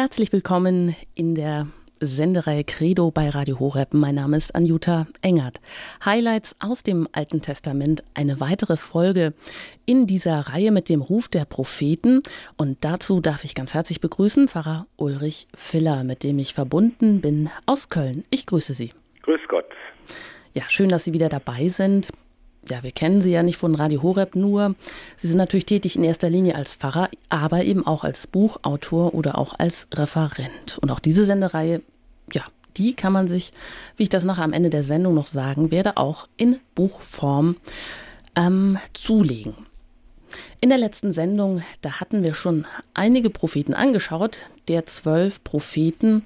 [0.00, 1.66] Herzlich willkommen in der
[2.00, 3.92] Sendereihe Credo bei Radio Horeb.
[3.92, 5.60] Mein Name ist Anjuta Engert.
[6.02, 9.34] Highlights aus dem Alten Testament, eine weitere Folge
[9.84, 12.22] in dieser Reihe mit dem Ruf der Propheten.
[12.56, 17.50] Und dazu darf ich ganz herzlich begrüßen Pfarrer Ulrich Filler, mit dem ich verbunden bin
[17.66, 18.24] aus Köln.
[18.30, 18.94] Ich grüße Sie.
[19.20, 19.66] Grüß Gott.
[20.54, 22.08] Ja, schön, dass Sie wieder dabei sind
[22.68, 24.74] ja, wir kennen Sie ja nicht von Radio Horeb nur.
[25.16, 29.38] Sie sind natürlich tätig in erster Linie als Pfarrer, aber eben auch als Buchautor oder
[29.38, 30.78] auch als Referent.
[30.80, 31.82] Und auch diese Sendereihe,
[32.32, 32.42] ja,
[32.76, 33.52] die kann man sich,
[33.96, 37.56] wie ich das nachher am Ende der Sendung noch sagen werde, auch in Buchform
[38.36, 39.54] ähm, zulegen.
[40.60, 46.24] In der letzten Sendung, da hatten wir schon einige Propheten angeschaut, der zwölf Propheten.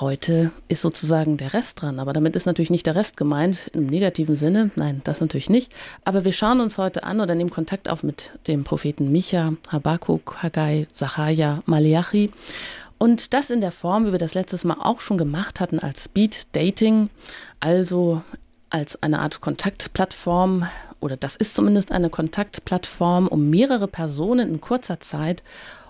[0.00, 3.86] Heute ist sozusagen der Rest dran, aber damit ist natürlich nicht der Rest gemeint im
[3.86, 4.70] negativen Sinne.
[4.76, 5.72] Nein, das natürlich nicht.
[6.04, 10.42] Aber wir schauen uns heute an oder nehmen Kontakt auf mit dem Propheten Micha, Habakkuk,
[10.42, 12.30] Haggai, Zacharia, Maleachi.
[12.98, 16.04] Und das in der Form, wie wir das letztes Mal auch schon gemacht hatten, als
[16.04, 17.10] Speed Dating,
[17.58, 18.22] also
[18.72, 20.66] als eine Art Kontaktplattform,
[21.00, 25.42] oder das ist zumindest eine Kontaktplattform, um mehrere Personen in kurzer Zeit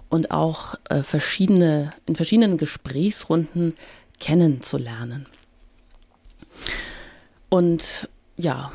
[0.08, 3.74] und auch äh, verschiedene, in verschiedenen Gesprächsrunden
[4.18, 5.26] kennenzulernen.
[7.48, 8.72] Und ja,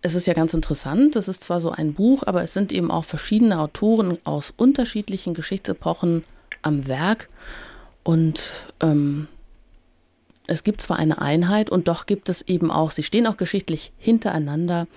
[0.00, 2.90] es ist ja ganz interessant, es ist zwar so ein Buch, aber es sind eben
[2.90, 6.22] auch verschiedene Autoren aus unterschiedlichen Geschichtsepochen
[6.62, 7.28] am Werk.
[8.04, 8.40] Und
[8.80, 9.26] ähm,
[10.50, 13.92] es gibt zwar eine Einheit und doch gibt es eben auch, sie stehen auch geschichtlich
[13.98, 14.88] hintereinander,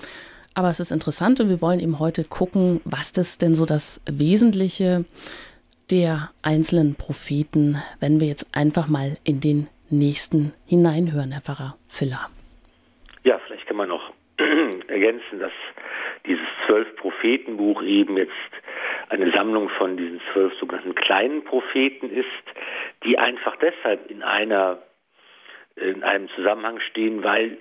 [0.55, 4.01] aber es ist interessant und wir wollen eben heute gucken, was das denn so das
[4.09, 5.05] Wesentliche
[5.91, 12.29] der einzelnen Propheten, wenn wir jetzt einfach mal in den nächsten hineinhören, Herr Pfarrer Filler.
[13.23, 14.11] Ja, vielleicht kann man noch
[14.87, 15.51] ergänzen, dass
[16.25, 18.31] dieses zwölf Prophetenbuch eben jetzt
[19.09, 22.25] eine Sammlung von diesen zwölf sogenannten kleinen Propheten ist,
[23.03, 24.81] die einfach deshalb in einer
[25.75, 27.57] in einem Zusammenhang stehen, weil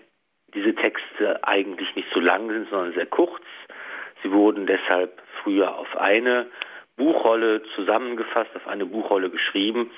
[0.55, 3.42] diese Texte eigentlich nicht so lang sind, sondern sehr kurz.
[4.23, 6.47] Sie wurden deshalb früher auf eine
[6.97, 9.91] Buchrolle zusammengefasst, auf eine Buchrolle geschrieben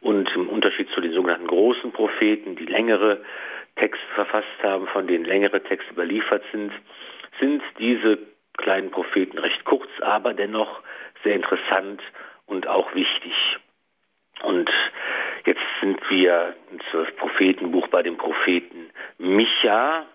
[0.00, 3.24] und im Unterschied zu den sogenannten großen Propheten, die längere
[3.76, 6.72] Texte verfasst haben, von denen längere Texte überliefert sind,
[7.40, 8.18] sind diese
[8.58, 10.82] kleinen Propheten recht kurz, aber dennoch
[11.24, 12.00] sehr interessant
[12.46, 13.32] und auch wichtig.
[14.42, 14.70] Und
[15.44, 16.54] jetzt sind wir
[16.90, 20.06] Zwölf Prophetenbuch bei dem Propheten Micha.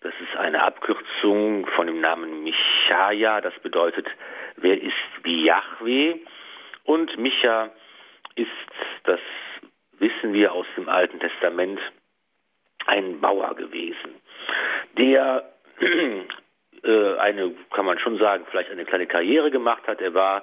[0.00, 3.40] Das ist eine Abkürzung von dem Namen Michaja.
[3.40, 4.06] Das bedeutet,
[4.56, 6.16] wer ist wie Yahweh?
[6.84, 7.70] Und Micha
[8.34, 8.50] ist,
[9.04, 9.20] das
[9.98, 11.80] wissen wir aus dem Alten Testament,
[12.86, 14.20] ein Bauer gewesen,
[14.98, 15.48] der
[16.82, 20.00] äh, eine, kann man schon sagen, vielleicht eine kleine Karriere gemacht hat.
[20.00, 20.42] Er war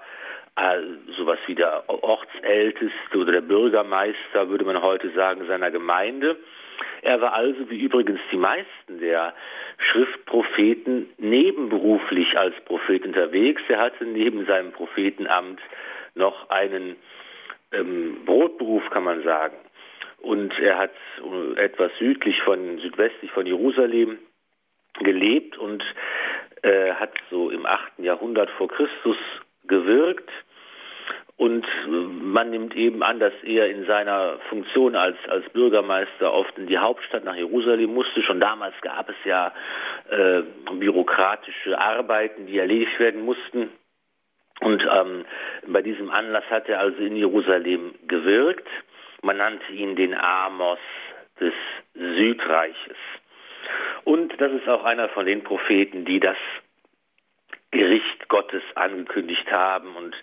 [1.18, 6.38] sowas wie der Ortsälteste oder der Bürgermeister, würde man heute sagen, seiner Gemeinde.
[7.02, 9.34] Er war also, wie übrigens die meisten der
[9.78, 13.62] Schriftpropheten, nebenberuflich als Prophet unterwegs.
[13.68, 15.60] Er hatte neben seinem Prophetenamt
[16.16, 16.96] noch einen
[17.72, 19.56] ähm, Brotberuf, kann man sagen.
[20.22, 20.92] Und er hat
[21.56, 24.20] etwas südlich von, südwestlich von Jerusalem
[25.00, 25.84] gelebt und
[26.62, 28.00] äh, hat so im 8.
[28.00, 29.18] Jahrhundert vor Christus
[29.66, 30.30] gewirkt.
[31.40, 36.68] Und man nimmt eben an, dass er in seiner Funktion als, als Bürgermeister oft in
[36.68, 38.22] die Hauptstadt nach Jerusalem musste.
[38.24, 39.54] Schon damals gab es ja
[40.10, 43.70] äh, bürokratische Arbeiten, die erledigt werden mussten.
[44.60, 45.24] Und ähm,
[45.66, 48.68] bei diesem Anlass hat er also in Jerusalem gewirkt.
[49.22, 50.80] Man nannte ihn den Amos
[51.40, 51.54] des
[51.94, 52.98] Südreiches.
[54.04, 56.36] Und das ist auch einer von den Propheten, die das
[57.72, 59.96] Gericht Gottes angekündigt haben.
[59.96, 60.16] Und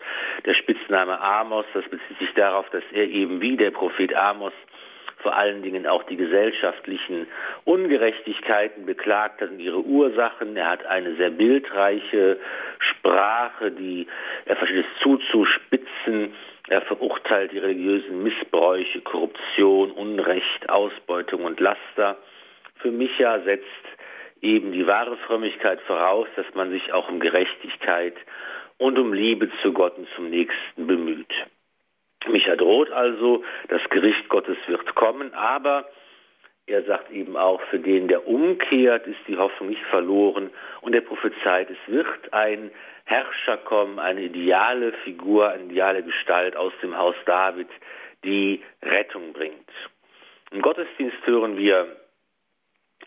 [0.44, 4.52] der Spitzname Amos, das bezieht sich darauf, dass er eben wie der Prophet Amos
[5.18, 7.26] vor allen Dingen auch die gesellschaftlichen
[7.64, 10.56] Ungerechtigkeiten beklagt hat und ihre Ursachen.
[10.56, 12.38] Er hat eine sehr bildreiche
[12.78, 14.06] Sprache, die
[14.44, 16.34] er versteht es zuzuspitzen.
[16.68, 22.18] Er verurteilt die religiösen Missbräuche, Korruption, Unrecht, Ausbeutung und Laster.
[22.76, 23.64] Für Micha setzt
[24.42, 28.14] eben die wahre Frömmigkeit voraus, dass man sich auch um Gerechtigkeit
[28.78, 31.32] und um Liebe zu Gott und zum Nächsten bemüht.
[32.28, 35.88] Micha droht also, das Gericht Gottes wird kommen, aber
[36.66, 40.50] er sagt eben auch, für den, der umkehrt, ist die Hoffnung nicht verloren
[40.80, 42.72] und er prophezeit, es wird ein
[43.04, 47.68] Herrscher kommen, eine ideale Figur, eine ideale Gestalt aus dem Haus David,
[48.24, 49.70] die Rettung bringt.
[50.50, 51.86] Im Gottesdienst hören wir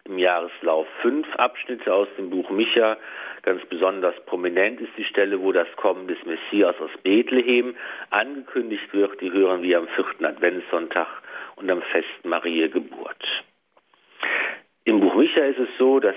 [0.09, 2.97] im Jahreslauf fünf Abschnitte aus dem Buch Micha.
[3.43, 7.75] Ganz besonders prominent ist die Stelle, wo das Kommen des Messias aus Bethlehem
[8.09, 9.21] angekündigt wird.
[9.21, 11.07] Die hören wir am vierten Adventssonntag
[11.55, 13.23] und am Fest Maria Geburt.
[14.83, 16.15] Im Buch Micha ist es so, dass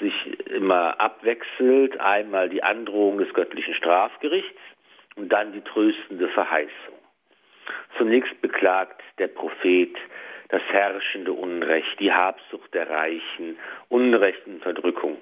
[0.00, 4.60] sich immer abwechselt einmal die Androhung des göttlichen Strafgerichts
[5.16, 6.98] und dann die tröstende Verheißung.
[7.98, 9.94] Zunächst beklagt der Prophet
[10.52, 13.58] das herrschende Unrecht, die Habsucht der Reichen,
[13.88, 15.16] Unrecht und Unterdrückung.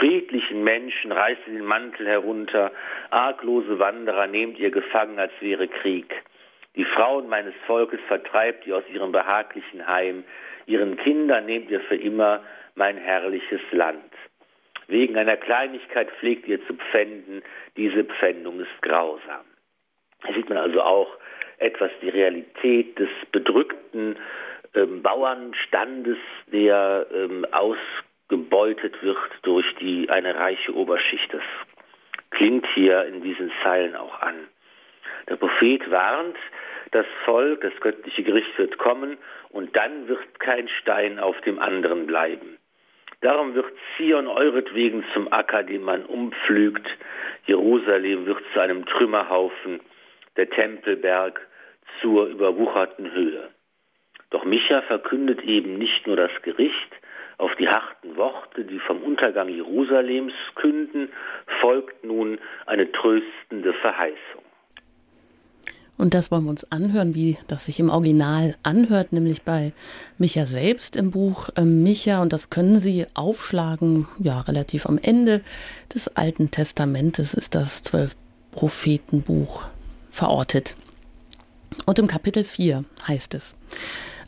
[0.00, 2.72] Friedlichen Menschen reißt ihr den Mantel herunter,
[3.10, 6.12] arglose Wanderer nehmt ihr gefangen, als wäre Krieg.
[6.74, 10.24] Die Frauen meines Volkes vertreibt ihr aus ihrem behaglichen Heim,
[10.66, 12.42] ihren Kindern nehmt ihr für immer
[12.74, 14.12] mein herrliches Land.
[14.88, 17.42] Wegen einer Kleinigkeit pflegt ihr zu pfänden,
[17.76, 19.46] diese Pfändung ist grausam.
[20.26, 21.16] Hier sieht man also auch
[21.58, 24.16] etwas die Realität des bedrückten
[24.74, 31.32] ähm, Bauernstandes, der ähm, ausgebeutet wird durch die, eine reiche Oberschicht.
[31.32, 31.42] Das
[32.30, 34.48] klingt hier in diesen Zeilen auch an.
[35.28, 36.36] Der Prophet warnt
[36.90, 39.16] das Volk, das göttliche Gericht wird kommen
[39.50, 42.58] und dann wird kein Stein auf dem anderen bleiben.
[43.20, 46.86] Darum wird Zion euretwegen zum Acker, den man umpflügt.
[47.46, 49.80] Jerusalem wird zu einem Trümmerhaufen,
[50.36, 51.40] der Tempelberg
[52.00, 53.48] zur überwucherten Höhe.
[54.34, 56.90] Doch Micha verkündet eben nicht nur das Gericht,
[57.38, 61.08] auf die harten Worte, die vom Untergang Jerusalems künden,
[61.60, 64.42] folgt nun eine tröstende Verheißung.
[65.98, 69.72] Und das wollen wir uns anhören, wie das sich im Original anhört, nämlich bei
[70.18, 72.20] Micha selbst im Buch ähm, Micha.
[72.20, 75.42] Und das können Sie aufschlagen, ja, relativ am Ende
[75.94, 79.62] des Alten Testamentes ist das Zwölf-Propheten-Buch
[80.10, 80.74] verortet.
[81.86, 83.56] Und im Kapitel 4 heißt es,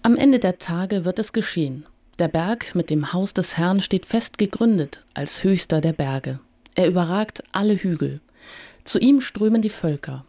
[0.06, 1.84] am Ende der Tage wird es geschehen.
[2.20, 6.38] Der Berg mit dem Haus des Herrn steht fest gegründet als höchster der Berge.
[6.76, 8.20] Er überragt alle Hügel.
[8.84, 10.24] Zu ihm strömen die Völker.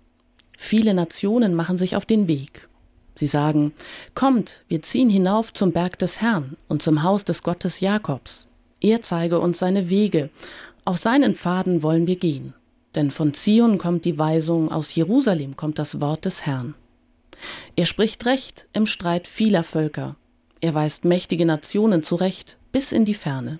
[0.57, 2.67] Viele Nationen machen sich auf den Weg.
[3.13, 3.71] Sie sagen,
[4.15, 8.47] Kommt, wir ziehen hinauf zum Berg des Herrn und zum Haus des Gottes Jakobs.
[8.81, 10.31] Er zeige uns seine Wege.
[10.85, 12.55] Auf seinen Pfaden wollen wir gehen.
[12.95, 16.73] Denn von Zion kommt die Weisung, aus Jerusalem kommt das Wort des Herrn.
[17.75, 20.15] Er spricht Recht im Streit vieler Völker.
[20.61, 23.59] Er weist mächtige Nationen zurecht bis in die Ferne.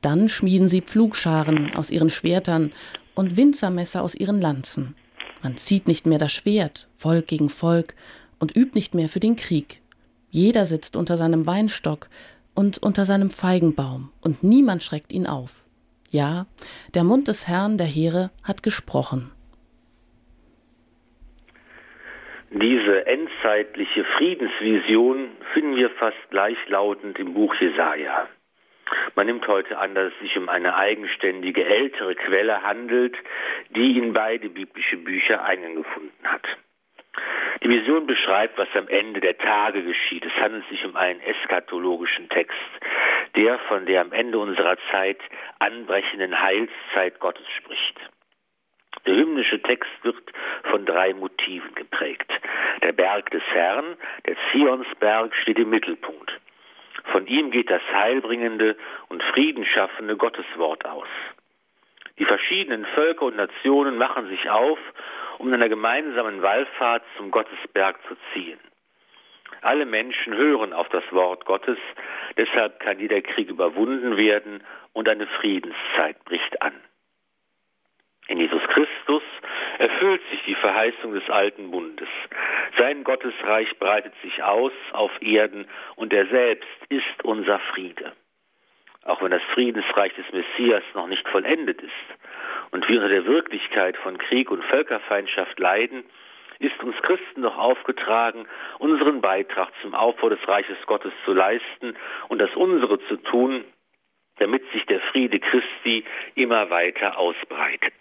[0.00, 2.72] Dann schmieden sie Pflugscharen aus ihren Schwertern
[3.14, 4.94] und Winzermesser aus ihren Lanzen.
[5.42, 7.94] Man zieht nicht mehr das Schwert, Volk gegen Volk,
[8.38, 9.82] und übt nicht mehr für den Krieg.
[10.30, 12.08] Jeder sitzt unter seinem Weinstock
[12.54, 15.64] und unter seinem Feigenbaum, und niemand schreckt ihn auf.
[16.10, 16.46] Ja,
[16.94, 19.30] der Mund des Herrn der Heere hat gesprochen.
[22.52, 28.28] Diese endzeitliche Friedensvision finden wir fast gleichlautend im Buch Jesaja.
[29.14, 33.16] Man nimmt heute an, dass es sich um eine eigenständige ältere Quelle handelt,
[33.68, 36.42] die in beide biblische Bücher Eingang gefunden hat.
[37.62, 40.24] Die Vision beschreibt, was am Ende der Tage geschieht.
[40.26, 42.58] Es handelt sich um einen eskatologischen Text,
[43.36, 45.20] der von der am Ende unserer Zeit
[45.60, 48.00] anbrechenden Heilszeit Gottes spricht.
[49.06, 50.16] Der hymnische Text wird
[50.64, 52.30] von drei Motiven geprägt.
[52.82, 53.96] Der Berg des Herrn,
[54.26, 56.32] der Zionsberg, steht im Mittelpunkt.
[57.12, 58.76] Von ihm geht das heilbringende
[59.08, 61.08] und friedenschaffende Gotteswort aus.
[62.18, 64.78] Die verschiedenen Völker und Nationen machen sich auf,
[65.38, 68.60] um in einer gemeinsamen Wallfahrt zum Gottesberg zu ziehen.
[69.62, 71.78] Alle Menschen hören auf das Wort Gottes,
[72.36, 74.62] deshalb kann jeder Krieg überwunden werden
[74.92, 76.74] und eine Friedenszeit bricht an.
[78.30, 79.24] In Jesus Christus
[79.78, 82.08] erfüllt sich die Verheißung des alten Bundes.
[82.78, 88.12] Sein Gottesreich breitet sich aus auf Erden und er selbst ist unser Friede.
[89.02, 93.96] Auch wenn das Friedensreich des Messias noch nicht vollendet ist und wir unter der Wirklichkeit
[93.96, 96.04] von Krieg und Völkerfeindschaft leiden,
[96.60, 98.46] ist uns Christen doch aufgetragen,
[98.78, 101.96] unseren Beitrag zum Aufbau des Reiches Gottes zu leisten
[102.28, 103.64] und das unsere zu tun,
[104.40, 106.04] damit sich der Friede Christi
[106.34, 107.94] immer weiter ausbreitet.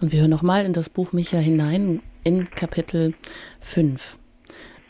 [0.00, 3.14] Und wir hören nochmal in das Buch Micha hinein, in Kapitel
[3.60, 4.18] 5.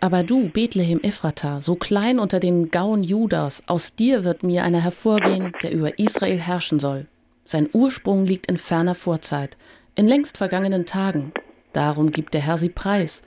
[0.01, 4.83] Aber du, Bethlehem Ephrata, so klein unter den Gauen Judas, aus dir wird mir einer
[4.83, 7.07] hervorgehen, der über Israel herrschen soll.
[7.45, 9.57] Sein Ursprung liegt in ferner Vorzeit,
[9.95, 11.33] in längst vergangenen Tagen.
[11.73, 13.23] Darum gibt der Herr sie preis,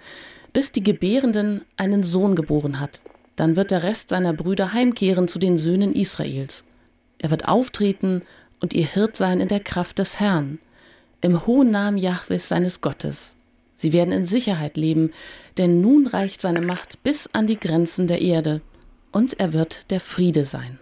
[0.52, 3.04] bis die Gebärenden einen Sohn geboren hat.
[3.36, 6.66] Dann wird der Rest seiner Brüder heimkehren zu den Söhnen Israels.
[7.20, 8.22] Er wird auftreten
[8.62, 10.60] und ihr Hirt sein in der Kraft des Herrn,
[11.22, 13.36] im hohen Namen Jahwes seines Gottes.
[13.76, 15.12] Sie werden in Sicherheit leben,
[15.58, 18.62] denn nun reicht seine Macht bis an die Grenzen der Erde,
[19.12, 20.80] und er wird der Friede sein.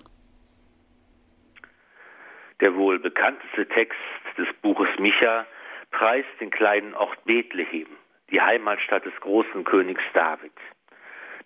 [2.61, 3.99] Der wohl bekannteste Text
[4.37, 5.45] des Buches Micha
[5.91, 7.87] preist den kleinen Ort Bethlehem,
[8.31, 10.53] die Heimatstadt des großen Königs David.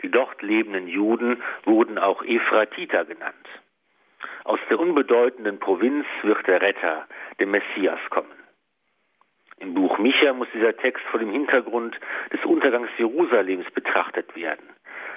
[0.02, 3.36] Die dort lebenden Juden wurden auch Ephratiter genannt.
[4.44, 7.08] Aus der unbedeutenden Provinz wird der Retter,
[7.40, 8.32] der Messias, kommen.
[9.60, 12.00] Im Buch Micha muss dieser Text vor dem Hintergrund
[12.32, 14.70] des Untergangs Jerusalems betrachtet werden.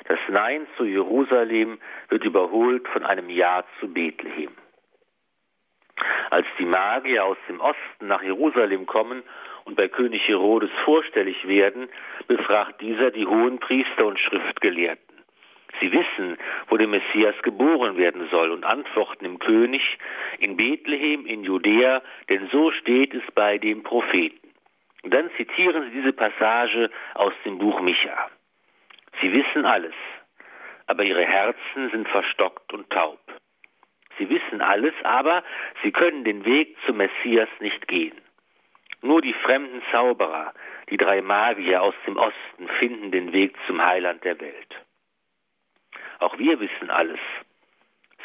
[0.08, 4.52] Das Nein zu Jerusalem wird überholt von einem Ja zu Bethlehem.
[6.30, 9.22] Als die Magier aus dem Osten nach Jerusalem kommen
[9.70, 11.88] und bei König Herodes vorstellig werden,
[12.26, 15.14] befragt dieser die Hohenpriester und Schriftgelehrten.
[15.78, 16.36] Sie wissen,
[16.68, 19.80] wo der Messias geboren werden soll und antworten dem König
[20.40, 24.50] in Bethlehem in Judäa, denn so steht es bei dem Propheten.
[25.04, 28.28] Und dann zitieren sie diese Passage aus dem Buch Micha.
[29.22, 29.94] Sie wissen alles,
[30.88, 33.20] aber ihre Herzen sind verstockt und taub.
[34.18, 35.44] Sie wissen alles, aber
[35.84, 38.20] sie können den Weg zum Messias nicht gehen.
[39.02, 40.52] Nur die fremden Zauberer,
[40.90, 44.76] die drei Magier aus dem Osten, finden den Weg zum Heiland der Welt.
[46.18, 47.20] Auch wir wissen alles.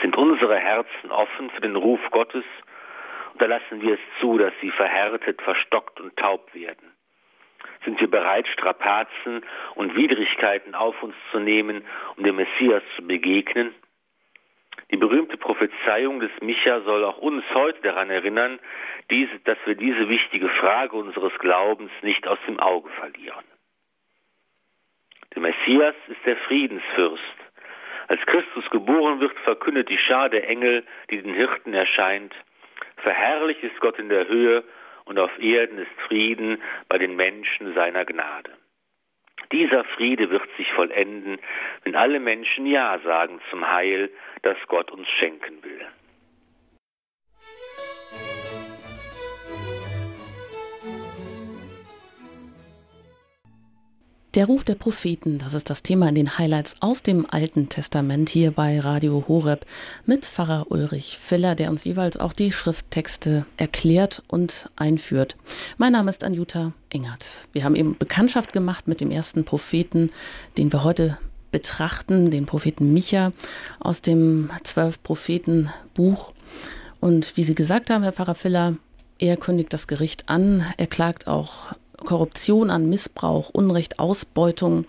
[0.02, 2.44] Sind unsere Herzen offen für den Ruf Gottes
[3.36, 6.92] oder lassen wir es zu, dass sie verhärtet, verstockt und taub werden?
[7.84, 9.44] Sind wir bereit, Strapazen
[9.76, 11.86] und Widrigkeiten auf uns zu nehmen,
[12.18, 13.74] um dem Messias zu begegnen?
[14.92, 18.60] Die berühmte Prophezeiung des Micha soll auch uns heute daran erinnern,
[19.46, 23.46] dass wir diese wichtige Frage unseres Glaubens nicht aus dem Auge verlieren.
[25.34, 27.24] Der Messias ist der Friedensfürst.
[28.08, 32.34] Als Christus geboren wird, verkündet die Schar der Engel, die den Hirten erscheint,
[32.98, 34.64] verherrlicht ist Gott in der Höhe
[35.06, 38.52] und auf Erden ist Frieden bei den Menschen seiner Gnade.
[39.52, 41.40] Dieser Friede wird sich vollenden,
[41.84, 44.10] wenn alle Menschen Ja sagen zum Heil,
[44.42, 45.82] das Gott uns schenken will.
[54.36, 58.28] Der Ruf der Propheten, das ist das Thema in den Highlights aus dem Alten Testament
[58.28, 59.66] hier bei Radio Horeb
[60.06, 65.38] mit Pfarrer Ulrich Filler, der uns jeweils auch die Schrifttexte erklärt und einführt.
[65.78, 67.26] Mein Name ist Anjuta Engert.
[67.54, 70.12] Wir haben eben Bekanntschaft gemacht mit dem ersten Propheten,
[70.58, 71.18] den wir heute
[71.52, 73.32] betrachten, den Propheten Micha
[73.80, 76.34] aus dem Zwölf Propheten Buch.
[77.00, 78.76] Und wie Sie gesagt haben, Herr Pfarrer Filler,
[79.18, 84.86] er kündigt das Gericht an, er klagt auch Korruption an, Missbrauch, Unrecht, Ausbeutung.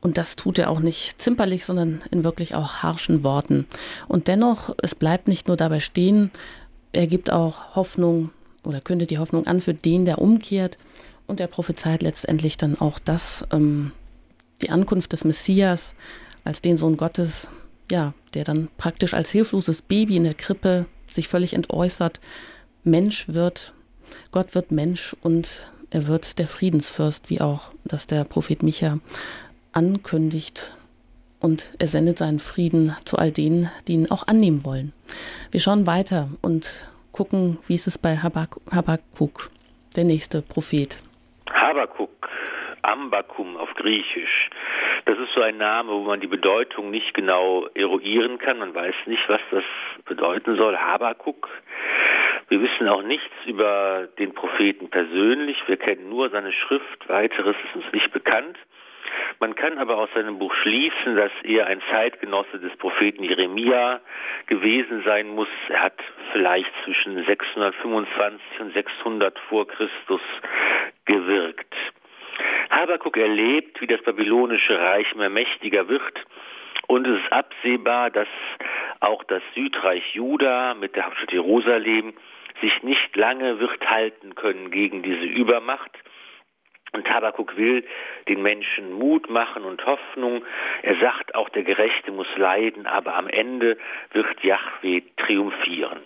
[0.00, 3.66] Und das tut er auch nicht zimperlich, sondern in wirklich auch harschen Worten.
[4.08, 6.30] Und dennoch, es bleibt nicht nur dabei stehen,
[6.92, 8.30] er gibt auch Hoffnung
[8.64, 10.78] oder kündet die Hoffnung an für den, der umkehrt.
[11.26, 13.92] Und er prophezeit letztendlich dann auch das, ähm,
[14.62, 15.94] die Ankunft des Messias
[16.44, 17.50] als den Sohn Gottes,
[17.90, 22.20] ja, der dann praktisch als hilfloses Baby in der Krippe sich völlig entäußert,
[22.84, 23.72] Mensch wird,
[24.30, 28.98] Gott wird Mensch und er wird der Friedensfürst, wie auch das der Prophet Micha
[29.72, 30.72] ankündigt.
[31.40, 34.92] Und er sendet seinen Frieden zu all denen, die ihn auch annehmen wollen.
[35.50, 39.50] Wir schauen weiter und gucken, wie ist es bei Habakkuk,
[39.96, 41.02] der nächste Prophet.
[41.50, 42.28] Habakkuk,
[42.82, 44.50] Ambakum auf Griechisch.
[45.04, 48.58] Das ist so ein Name, wo man die Bedeutung nicht genau eruieren kann.
[48.58, 49.64] Man weiß nicht, was das
[50.04, 50.76] bedeuten soll.
[50.76, 51.48] Habakkuk
[52.48, 55.56] wir wissen auch nichts über den Propheten persönlich.
[55.66, 57.08] Wir kennen nur seine Schrift.
[57.08, 58.56] Weiteres ist uns nicht bekannt.
[59.40, 64.00] Man kann aber aus seinem Buch schließen, dass er ein Zeitgenosse des Propheten Jeremia
[64.46, 65.48] gewesen sein muss.
[65.68, 65.98] Er hat
[66.32, 70.20] vielleicht zwischen 625 und 600 vor Christus
[71.04, 71.74] gewirkt.
[72.70, 76.20] Habakuk erlebt, wie das babylonische Reich immer mächtiger wird
[76.86, 78.28] und es ist absehbar, dass
[79.00, 82.14] auch das Südreich Juda mit der Hauptstadt Jerusalem
[82.60, 85.90] sich nicht lange wird halten können gegen diese Übermacht.
[86.92, 87.84] Und Tabakuk will
[88.28, 90.44] den Menschen Mut machen und Hoffnung.
[90.82, 93.76] Er sagt auch, der Gerechte muss leiden, aber am Ende
[94.12, 96.00] wird Yahweh triumphieren.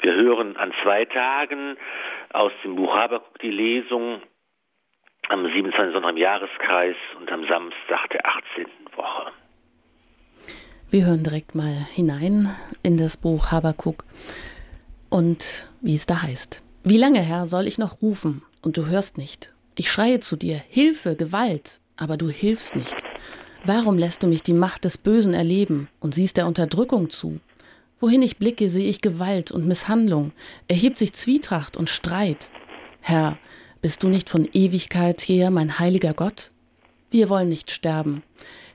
[0.00, 1.76] Wir hören an zwei Tagen
[2.32, 4.22] aus dem Buch Habakuk die Lesung
[5.28, 5.92] am 27.
[5.92, 8.66] Sonntag im Jahreskreis und am Samstag der 18.
[8.96, 9.32] Woche.
[10.92, 12.50] Wir hören direkt mal hinein
[12.82, 14.04] in das Buch Habakuk
[15.08, 16.62] und wie es da heißt.
[16.82, 19.54] Wie lange, Herr, soll ich noch rufen und du hörst nicht?
[19.76, 22.96] Ich schreie zu dir, Hilfe, Gewalt, aber du hilfst nicht.
[23.64, 27.38] Warum lässt du mich die Macht des Bösen erleben und siehst der Unterdrückung zu?
[28.00, 30.32] Wohin ich blicke, sehe ich Gewalt und Misshandlung,
[30.66, 32.50] erhebt sich Zwietracht und Streit.
[33.00, 33.38] Herr,
[33.80, 36.50] bist du nicht von Ewigkeit her mein heiliger Gott?
[37.12, 38.24] Wir wollen nicht sterben.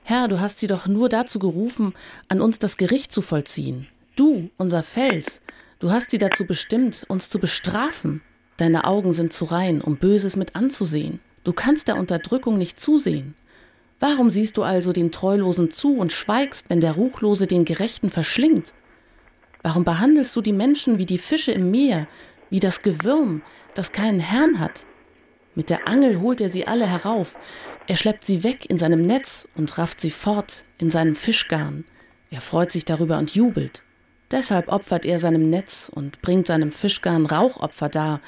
[0.08, 1.92] Herr, du hast sie doch nur dazu gerufen,
[2.28, 3.88] an uns das Gericht zu vollziehen.
[4.14, 5.40] Du, unser Fels,
[5.80, 8.22] du hast sie dazu bestimmt, uns zu bestrafen.
[8.56, 11.18] Deine Augen sind zu rein, um Böses mit anzusehen.
[11.42, 13.34] Du kannst der Unterdrückung nicht zusehen.
[13.98, 18.74] Warum siehst du also den Treulosen zu und schweigst, wenn der Ruchlose den Gerechten verschlingt?
[19.64, 22.06] Warum behandelst du die Menschen wie die Fische im Meer,
[22.48, 23.42] wie das Gewürm,
[23.74, 24.86] das keinen Herrn hat?
[25.56, 27.34] Mit der Angel holt er sie alle herauf.
[27.86, 31.84] Er schleppt sie weg in seinem Netz und rafft sie fort in seinem Fischgarn.
[32.30, 33.82] Er freut sich darüber und jubelt.
[34.30, 38.20] Deshalb opfert er seinem Netz und bringt seinem Fischgarn Rauchopfer dar,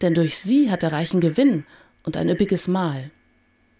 [0.00, 1.66] denn durch sie hat er reichen Gewinn
[2.04, 3.10] und ein üppiges Mahl.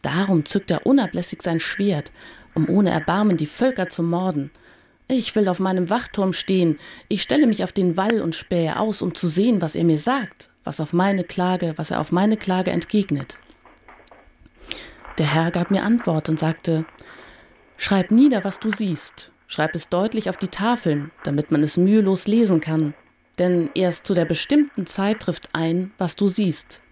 [0.02, 2.10] Darum zückt er unablässig sein Schwert,
[2.54, 4.50] um ohne Erbarmen die Völker zu morden.
[5.06, 9.00] Ich will auf meinem Wachturm stehen, ich stelle mich auf den Wall und spähe aus,
[9.00, 12.36] um zu sehen, was er mir sagt, was auf meine Klage, was er auf meine
[12.36, 13.38] Klage entgegnet.
[15.18, 16.84] Der Herr gab mir Antwort und sagte,
[17.78, 22.26] Schreib nieder, was du siehst, schreib es deutlich auf die Tafeln, damit man es mühelos
[22.26, 22.94] lesen kann,
[23.38, 26.82] denn erst zu der bestimmten Zeit trifft ein, was du siehst.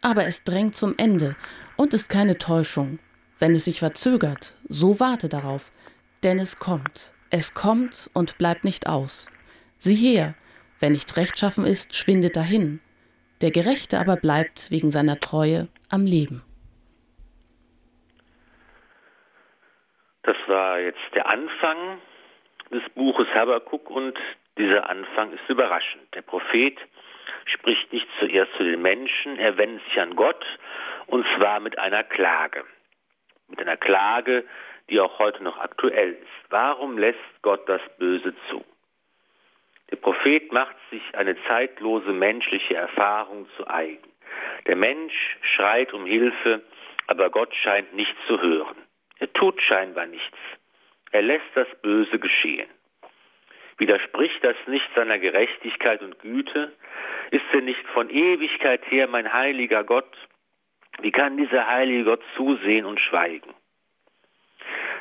[0.00, 1.34] Aber es drängt zum Ende
[1.76, 2.98] und ist keine Täuschung.
[3.38, 5.72] Wenn es sich verzögert, so warte darauf,
[6.22, 7.14] denn es kommt.
[7.30, 9.28] Es kommt und bleibt nicht aus.
[9.78, 10.34] Sieh her,
[10.78, 12.80] wer nicht rechtschaffen ist, schwindet dahin.
[13.44, 16.42] Der Gerechte aber bleibt wegen seiner Treue am Leben.
[20.22, 21.98] Das war jetzt der Anfang
[22.70, 24.18] des Buches Habakuk und
[24.56, 26.04] dieser Anfang ist überraschend.
[26.14, 26.78] Der Prophet
[27.44, 30.42] spricht nicht zuerst zu den Menschen, er wendet sich an Gott
[31.08, 32.64] und zwar mit einer Klage.
[33.48, 34.44] Mit einer Klage,
[34.88, 36.48] die auch heute noch aktuell ist.
[36.48, 38.64] Warum lässt Gott das Böse zu?
[39.94, 44.10] Der Prophet macht sich eine zeitlose menschliche Erfahrung zu eigen.
[44.66, 46.62] Der Mensch schreit um Hilfe,
[47.06, 48.74] aber Gott scheint nicht zu hören.
[49.20, 50.36] Er tut scheinbar nichts.
[51.12, 52.68] Er lässt das Böse geschehen.
[53.78, 56.72] Widerspricht das nicht seiner Gerechtigkeit und Güte?
[57.30, 60.12] Ist er nicht von Ewigkeit her mein heiliger Gott?
[61.02, 63.54] Wie kann dieser heilige Gott zusehen und schweigen?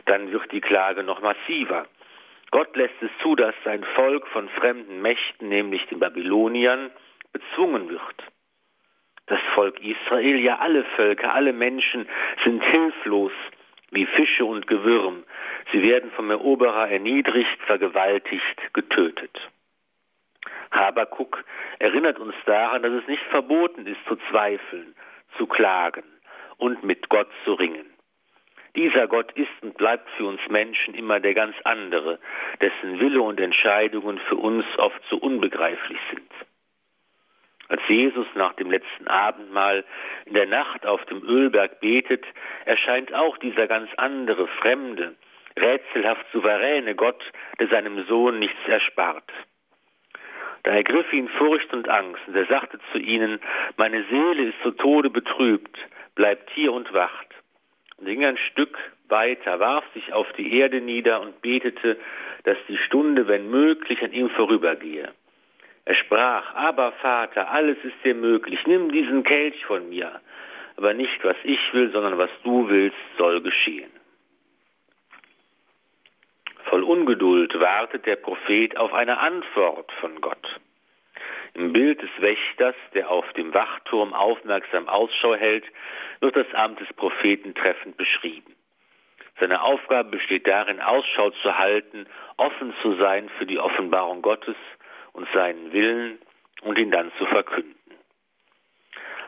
[0.05, 1.87] dann wird die Klage noch massiver.
[2.53, 6.91] Gott lässt es zu, dass sein Volk von fremden Mächten, nämlich den Babyloniern,
[7.31, 8.23] bezwungen wird.
[9.25, 12.07] Das Volk Israel, ja alle Völker, alle Menschen
[12.43, 13.31] sind hilflos
[13.89, 15.23] wie Fische und Gewürm.
[15.71, 19.35] Sie werden vom Eroberer erniedrigt, vergewaltigt, getötet.
[20.69, 21.43] Habakuk
[21.79, 24.93] erinnert uns daran, dass es nicht verboten ist zu zweifeln,
[25.39, 26.03] zu klagen
[26.57, 27.92] und mit Gott zu ringen.
[28.75, 32.19] Dieser Gott ist und bleibt für uns Menschen immer der ganz andere,
[32.59, 36.31] dessen Wille und Entscheidungen für uns oft so unbegreiflich sind.
[37.69, 39.85] Als Jesus nach dem letzten Abendmahl
[40.25, 42.25] in der Nacht auf dem Ölberg betet,
[42.65, 45.15] erscheint auch dieser ganz andere, fremde,
[45.57, 47.23] rätselhaft souveräne Gott,
[47.59, 49.31] der seinem Sohn nichts erspart.
[50.63, 53.39] Da ergriff ihn Furcht und Angst, und er sagte zu ihnen,
[53.77, 55.77] meine Seele ist zu Tode betrübt,
[56.15, 57.32] bleibt hier und wacht
[58.05, 58.77] ging ein Stück
[59.09, 61.97] weiter, warf sich auf die Erde nieder und betete,
[62.43, 65.11] dass die Stunde, wenn möglich, an ihm vorübergehe.
[65.85, 70.21] Er sprach, aber Vater, alles ist dir möglich, nimm diesen Kelch von mir,
[70.77, 73.91] aber nicht was ich will, sondern was du willst, soll geschehen.
[76.65, 80.59] Voll Ungeduld wartet der Prophet auf eine Antwort von Gott.
[81.55, 85.65] Im Bild des Wächters, der auf dem Wachturm aufmerksam Ausschau hält,
[86.19, 88.55] wird das Amt des Propheten treffend beschrieben.
[89.39, 94.55] Seine Aufgabe besteht darin, Ausschau zu halten, offen zu sein für die Offenbarung Gottes
[95.11, 96.19] und seinen Willen
[96.61, 97.75] und ihn dann zu verkünden.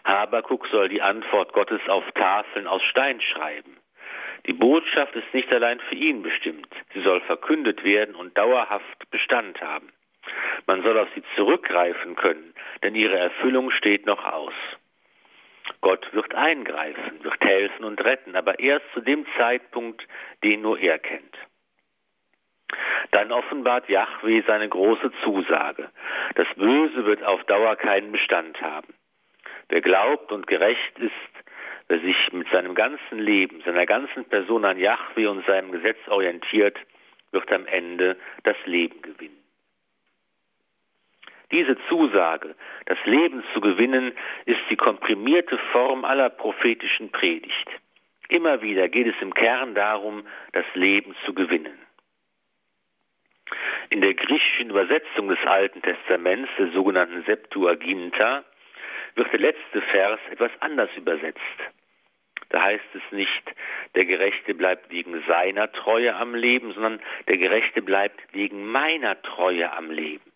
[0.03, 3.77] Habakuk soll die Antwort Gottes auf Tafeln aus Stein schreiben.
[4.45, 9.59] Die Botschaft ist nicht allein für ihn bestimmt, sie soll verkündet werden und dauerhaft Bestand
[9.61, 9.91] haben.
[10.65, 14.53] Man soll auf sie zurückgreifen können, denn ihre Erfüllung steht noch aus.
[15.81, 20.05] Gott wird eingreifen, wird helfen und retten, aber erst zu dem Zeitpunkt,
[20.43, 21.35] den nur er kennt.
[23.11, 25.89] Dann offenbart Yahweh seine große Zusage.
[26.35, 28.93] Das Böse wird auf Dauer keinen Bestand haben.
[29.69, 31.45] Wer glaubt und gerecht ist,
[31.87, 36.77] wer sich mit seinem ganzen Leben, seiner ganzen Person an Yahweh und seinem Gesetz orientiert,
[37.31, 39.44] wird am Ende das Leben gewinnen.
[41.51, 42.55] Diese Zusage,
[42.85, 44.13] das Leben zu gewinnen,
[44.45, 47.69] ist die komprimierte Form aller prophetischen Predigt.
[48.29, 51.77] Immer wieder geht es im Kern darum, das Leben zu gewinnen.
[53.89, 58.43] In der griechischen Übersetzung des Alten Testaments, der sogenannten Septuaginta,
[59.13, 61.39] wird der letzte Vers etwas anders übersetzt.
[62.49, 63.43] Da heißt es nicht,
[63.95, 69.71] der Gerechte bleibt wegen seiner Treue am Leben, sondern der Gerechte bleibt wegen meiner Treue
[69.73, 70.31] am Leben.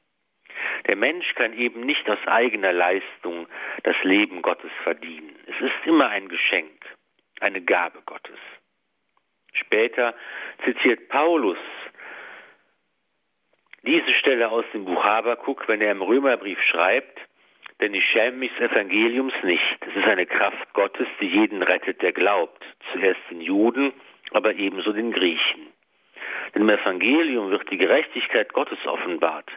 [0.87, 3.47] Der Mensch kann eben nicht aus eigener Leistung
[3.83, 5.35] das Leben Gottes verdienen.
[5.47, 6.85] Es ist immer ein Geschenk,
[7.39, 8.39] eine Gabe Gottes.
[9.53, 10.13] Später
[10.63, 11.57] zitiert Paulus
[13.83, 17.17] diese Stelle aus dem Buch Habakuk, wenn er im Römerbrief schreibt,
[17.79, 19.77] denn ich schäme mich des Evangeliums nicht.
[19.87, 22.61] Es ist eine Kraft Gottes, die jeden rettet, der glaubt.
[22.91, 23.93] Zuerst den Juden,
[24.31, 25.67] aber ebenso den Griechen.
[26.53, 29.49] Denn im Evangelium wird die Gerechtigkeit Gottes offenbart.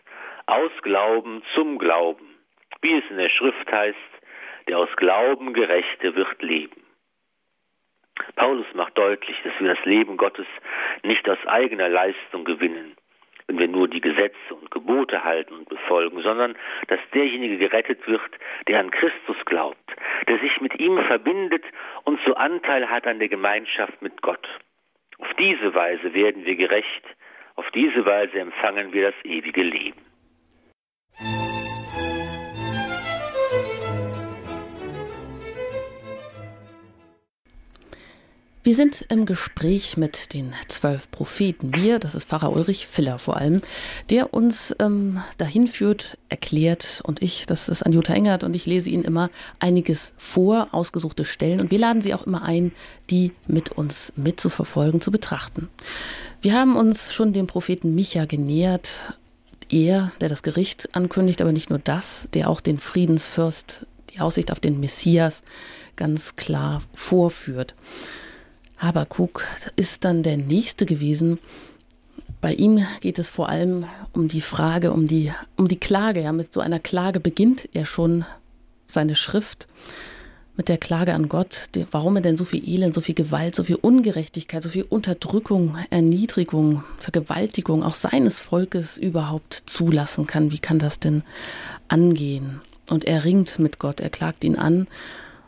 [0.46, 2.28] Aus Glauben zum Glauben.
[2.80, 3.96] Wie es in der Schrift heißt,
[4.68, 6.82] der aus Glauben Gerechte wird leben.
[8.36, 10.46] Paulus macht deutlich, dass wir das Leben Gottes
[11.02, 12.96] nicht aus eigener Leistung gewinnen,
[13.46, 16.56] wenn wir nur die Gesetze und Gebote halten und befolgen, sondern
[16.88, 18.30] dass derjenige gerettet wird,
[18.68, 19.96] der an Christus glaubt,
[20.28, 21.64] der sich mit ihm verbindet
[22.04, 24.46] und so Anteil hat an der Gemeinschaft mit Gott.
[25.18, 27.04] Auf diese Weise werden wir gerecht,
[27.54, 30.11] auf diese Weise empfangen wir das ewige Leben.
[38.64, 41.72] Wir sind im Gespräch mit den zwölf Propheten.
[41.74, 43.60] Wir, das ist Pfarrer Ulrich Filler vor allem,
[44.08, 48.88] der uns ähm, dahin führt, erklärt und ich, das ist Anjuta Engert und ich lese
[48.88, 52.70] Ihnen immer einiges vor, ausgesuchte Stellen und wir laden Sie auch immer ein,
[53.10, 55.68] die mit uns mitzuverfolgen, zu betrachten.
[56.40, 59.18] Wir haben uns schon dem Propheten Micha genähert,
[59.72, 64.52] er, der das Gericht ankündigt, aber nicht nur das, der auch den Friedensfürst, die Aussicht
[64.52, 65.42] auf den Messias
[65.96, 67.74] ganz klar vorführt.
[68.76, 71.38] Habakuk ist dann der nächste gewesen.
[72.40, 76.22] Bei ihm geht es vor allem um die Frage, um die, um die Klage.
[76.22, 78.24] Ja, mit so einer Klage beginnt er schon
[78.88, 79.68] seine Schrift
[80.56, 83.64] mit der Klage an Gott, warum er denn so viel Elend, so viel Gewalt, so
[83.64, 90.50] viel Ungerechtigkeit, so viel Unterdrückung, Erniedrigung, Vergewaltigung auch seines Volkes überhaupt zulassen kann.
[90.50, 91.22] Wie kann das denn
[91.88, 92.60] angehen?
[92.90, 94.88] Und er ringt mit Gott, er klagt ihn an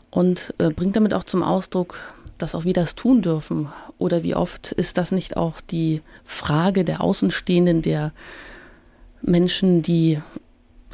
[0.09, 1.99] und äh, bringt damit auch zum Ausdruck,
[2.37, 3.69] dass auch wir das tun dürfen?
[3.99, 8.11] Oder wie oft ist das nicht auch die Frage der Außenstehenden, der
[9.21, 10.19] Menschen, die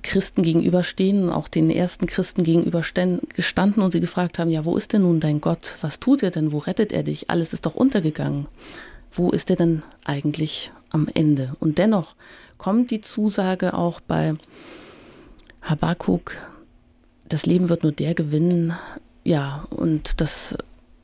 [0.02, 2.82] Christen gegenüberstehen, auch den ersten Christen gegenüber
[3.36, 5.78] gestanden und sie gefragt haben, ja, wo ist denn nun dein Gott?
[5.82, 6.52] Was tut er denn?
[6.52, 7.30] Wo rettet er dich?
[7.30, 8.48] Alles ist doch untergegangen.
[9.12, 11.56] Wo ist er denn eigentlich am Ende?
[11.60, 12.16] Und dennoch
[12.58, 14.36] kommt die Zusage auch bei
[15.62, 16.38] Habakuk,
[17.28, 18.74] das Leben wird nur der gewinnen,
[19.24, 20.58] ja, und das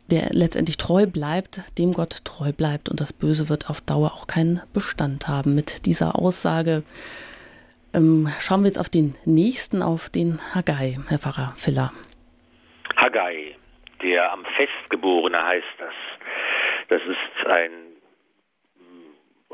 [0.10, 4.28] der letztendlich treu bleibt, dem Gott treu bleibt und das Böse wird auf Dauer auch
[4.28, 5.54] keinen Bestand haben.
[5.54, 6.84] Mit dieser Aussage
[7.94, 11.92] schauen wir jetzt auf den nächsten, auf den Haggai, Herr Pfarrer Filler.
[12.96, 13.56] Haggai,
[14.02, 15.94] der am Festgeborene heißt das.
[16.90, 17.72] Das ist ein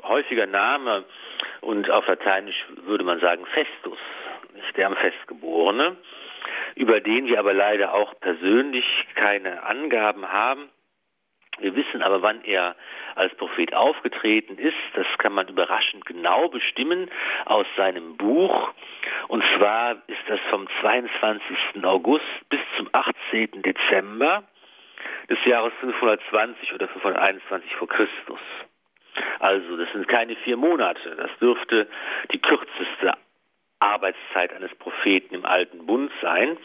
[0.04, 1.06] häufiger Name
[1.62, 3.98] und auf Lateinisch würde man sagen Festus,
[4.76, 5.98] der am Festgeborene
[6.76, 10.70] über den wir aber leider auch persönlich keine Angaben haben.
[11.60, 12.76] Wir wissen aber, wann er
[13.16, 14.76] als Prophet aufgetreten ist.
[14.96, 17.10] Das kann man überraschend genau bestimmen
[17.46, 18.72] aus seinem Buch.
[19.28, 21.84] Und zwar ist das vom 22.
[21.84, 23.62] August bis zum 18.
[23.62, 24.44] Dezember
[25.30, 28.40] des Jahres 520 oder 521 vor Christus.
[29.40, 31.16] Also, das sind keine vier Monate.
[31.16, 31.88] Das dürfte
[32.32, 33.14] die kürzeste
[33.80, 36.58] Arbeitszeit eines Propheten im alten Bund sein.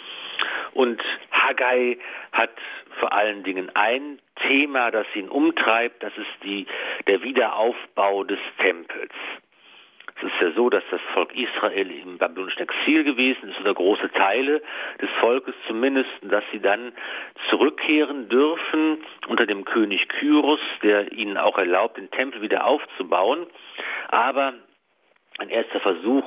[0.73, 1.99] Und Haggai
[2.33, 2.51] hat
[3.01, 6.67] vor allen Dingen ein Thema, das ihn umtreibt, das ist die,
[7.07, 9.13] der Wiederaufbau des Tempels.
[10.17, 14.11] Es ist ja so, dass das Volk Israel im babylonischen Exil gewesen ist oder große
[14.11, 14.61] Teile
[15.01, 16.93] des Volkes zumindest, dass sie dann
[17.51, 23.47] zurückkehren dürfen unter dem König Kyros, der ihnen auch erlaubt, den Tempel wieder aufzubauen.
[24.09, 24.55] Aber
[25.39, 26.25] ein erster Versuch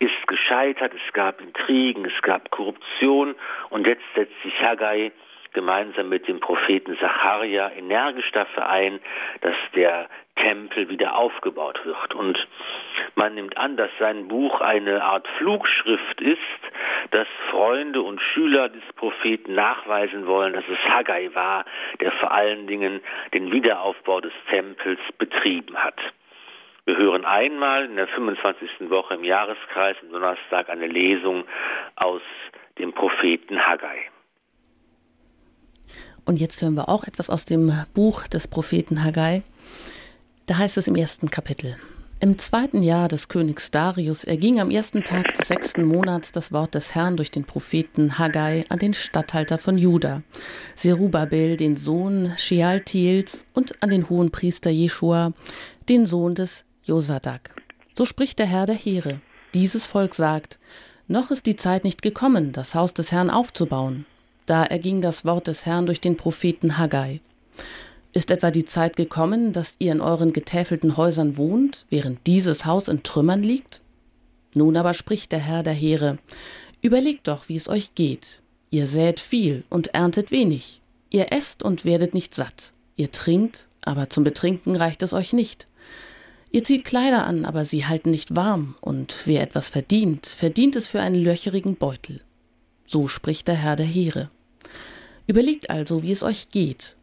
[0.00, 3.36] ist gescheitert, es gab Intrigen, es gab Korruption
[3.68, 5.12] und jetzt setzt sich Haggai
[5.52, 9.00] gemeinsam mit dem Propheten Zacharia energisch dafür ein,
[9.40, 12.14] dass der Tempel wieder aufgebaut wird.
[12.14, 12.38] Und
[13.14, 16.38] man nimmt an, dass sein Buch eine Art Flugschrift ist,
[17.10, 21.64] dass Freunde und Schüler des Propheten nachweisen wollen, dass es Haggai war,
[22.00, 23.00] der vor allen Dingen
[23.34, 26.00] den Wiederaufbau des Tempels betrieben hat.
[26.90, 28.90] Wir hören einmal in der 25.
[28.90, 31.44] Woche im Jahreskreis am Donnerstag eine Lesung
[31.94, 32.20] aus
[32.78, 34.10] dem Propheten Haggai.
[36.24, 39.44] Und jetzt hören wir auch etwas aus dem Buch des Propheten Haggai.
[40.48, 41.76] Da heißt es im ersten Kapitel:
[42.18, 46.74] Im zweiten Jahr des Königs Darius erging am ersten Tag des sechsten Monats das Wort
[46.74, 50.22] des Herrn durch den Propheten Haggai an den Statthalter von Juda,
[50.74, 55.34] Serubabel, den Sohn Shealtiels, und an den Hohenpriester Jeschua,
[55.88, 57.54] den Sohn des Josadak.
[57.96, 59.20] So spricht der Herr der Heere.
[59.54, 60.58] Dieses Volk sagt,
[61.08, 64.06] noch ist die Zeit nicht gekommen, das Haus des Herrn aufzubauen.
[64.46, 67.20] Da erging das Wort des Herrn durch den Propheten Haggai.
[68.12, 72.88] Ist etwa die Zeit gekommen, dass ihr in euren getäfelten Häusern wohnt, während dieses Haus
[72.88, 73.82] in Trümmern liegt?
[74.54, 76.18] Nun aber spricht der Herr der Heere,
[76.82, 78.42] überlegt doch, wie es euch geht.
[78.70, 80.80] Ihr sät viel und erntet wenig.
[81.10, 82.72] Ihr esst und werdet nicht satt.
[82.96, 85.66] Ihr trinkt, aber zum Betrinken reicht es euch nicht.
[86.52, 90.88] Ihr zieht Kleider an, aber sie halten nicht warm, und wer etwas verdient, verdient es
[90.88, 92.22] für einen löcherigen Beutel.
[92.84, 94.30] So spricht der Herr der Heere.
[95.26, 96.96] Überlegt also, wie es euch geht,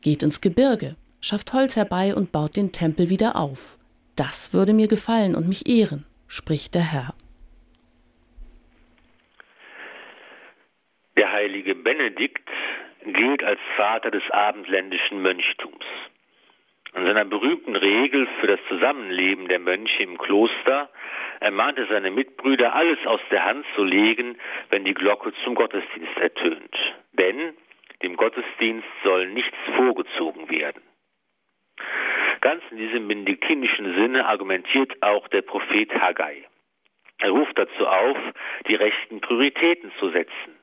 [0.00, 3.76] Geht ins Gebirge, schafft Holz herbei und baut den Tempel wieder auf.
[4.14, 7.14] Das würde mir gefallen und mich ehren, spricht der Herr.
[11.16, 12.48] Der heilige Benedikt
[13.04, 15.84] gilt als Vater des abendländischen Mönchtums.
[16.94, 20.88] An seiner berühmten Regel für das Zusammenleben der Mönche im Kloster
[21.40, 24.38] ermahnte seine Mitbrüder, alles aus der Hand zu legen,
[24.70, 26.76] wenn die Glocke zum Gottesdienst ertönt.
[27.12, 27.54] Denn
[28.02, 30.82] dem Gottesdienst soll nichts vorgezogen werden.
[32.40, 36.44] Ganz in diesem benediktinischen Sinne argumentiert auch der Prophet Haggai.
[37.18, 38.16] Er ruft dazu auf,
[38.68, 40.57] die rechten Prioritäten zu setzen.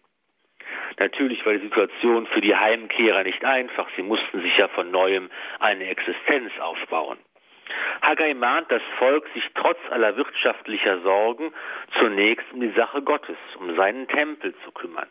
[0.97, 3.87] Natürlich war die Situation für die Heimkehrer nicht einfach.
[3.95, 5.29] Sie mussten sich ja von neuem
[5.59, 7.17] eine Existenz aufbauen.
[8.01, 11.51] Haggai mahnt das Volk, sich trotz aller wirtschaftlicher Sorgen
[11.99, 15.09] zunächst um die Sache Gottes, um seinen Tempel zu kümmern.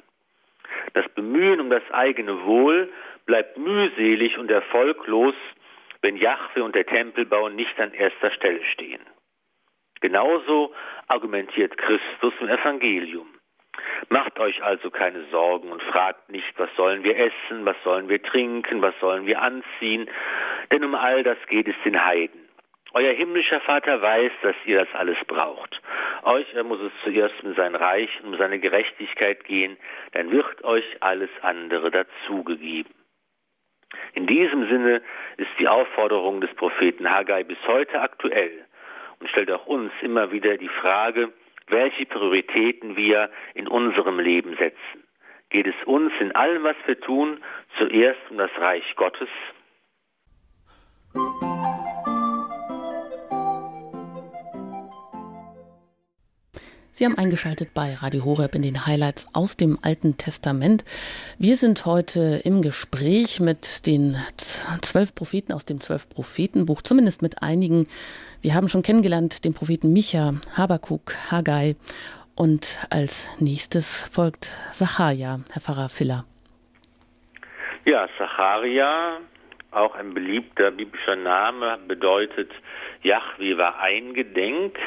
[0.94, 2.92] Das Bemühen um das eigene Wohl
[3.26, 5.34] bleibt mühselig und erfolglos,
[6.02, 9.00] wenn Jahwe und der Tempelbau nicht an erster Stelle stehen.
[10.00, 10.74] Genauso
[11.08, 13.26] argumentiert Christus im Evangelium.
[14.08, 18.22] Macht euch also keine Sorgen und fragt nicht, was sollen wir essen, was sollen wir
[18.22, 20.08] trinken, was sollen wir anziehen,
[20.70, 22.48] denn um all das geht es den Heiden.
[22.92, 25.80] Euer himmlischer Vater weiß, dass ihr das alles braucht.
[26.22, 29.76] Euch muss es zuerst um sein Reich, um seine Gerechtigkeit gehen,
[30.12, 32.94] dann wird euch alles andere dazugegeben.
[34.12, 35.02] In diesem Sinne
[35.36, 38.64] ist die Aufforderung des Propheten Haggai bis heute aktuell
[39.18, 41.32] und stellt auch uns immer wieder die Frage,
[41.68, 45.04] welche Prioritäten wir in unserem Leben setzen.
[45.50, 47.42] Geht es uns in allem, was wir tun,
[47.78, 49.28] zuerst um das Reich Gottes?
[56.96, 60.84] Sie haben eingeschaltet bei Radio Horeb in den Highlights aus dem Alten Testament.
[61.40, 64.14] Wir sind heute im Gespräch mit den
[64.80, 67.88] zwölf Propheten aus dem zwölf Prophetenbuch, zumindest mit einigen.
[68.42, 71.74] Wir haben schon kennengelernt den Propheten Micha, Habakuk, Haggai
[72.36, 76.24] und als nächstes folgt Sacharia, Herr Pfarrer Filler.
[77.86, 79.18] Ja, Sacharia,
[79.72, 82.52] auch ein beliebter biblischer Name, bedeutet
[83.02, 84.78] Yahweh war eingedenk.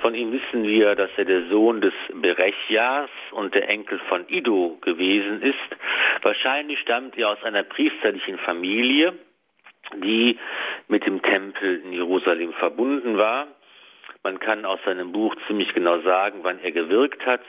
[0.00, 4.78] Von ihm wissen wir, dass er der Sohn des Berechjas und der Enkel von Ido
[4.80, 5.58] gewesen ist.
[6.22, 9.12] Wahrscheinlich stammt er aus einer priesterlichen Familie,
[9.96, 10.38] die
[10.88, 13.48] mit dem Tempel in Jerusalem verbunden war.
[14.22, 17.42] Man kann aus seinem Buch ziemlich genau sagen, wann er gewirkt hat.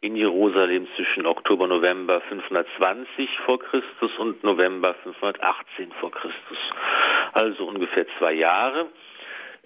[0.00, 6.58] In Jerusalem zwischen Oktober, November 520 vor Christus und November 518 vor Christus.
[7.32, 8.86] Also ungefähr zwei Jahre.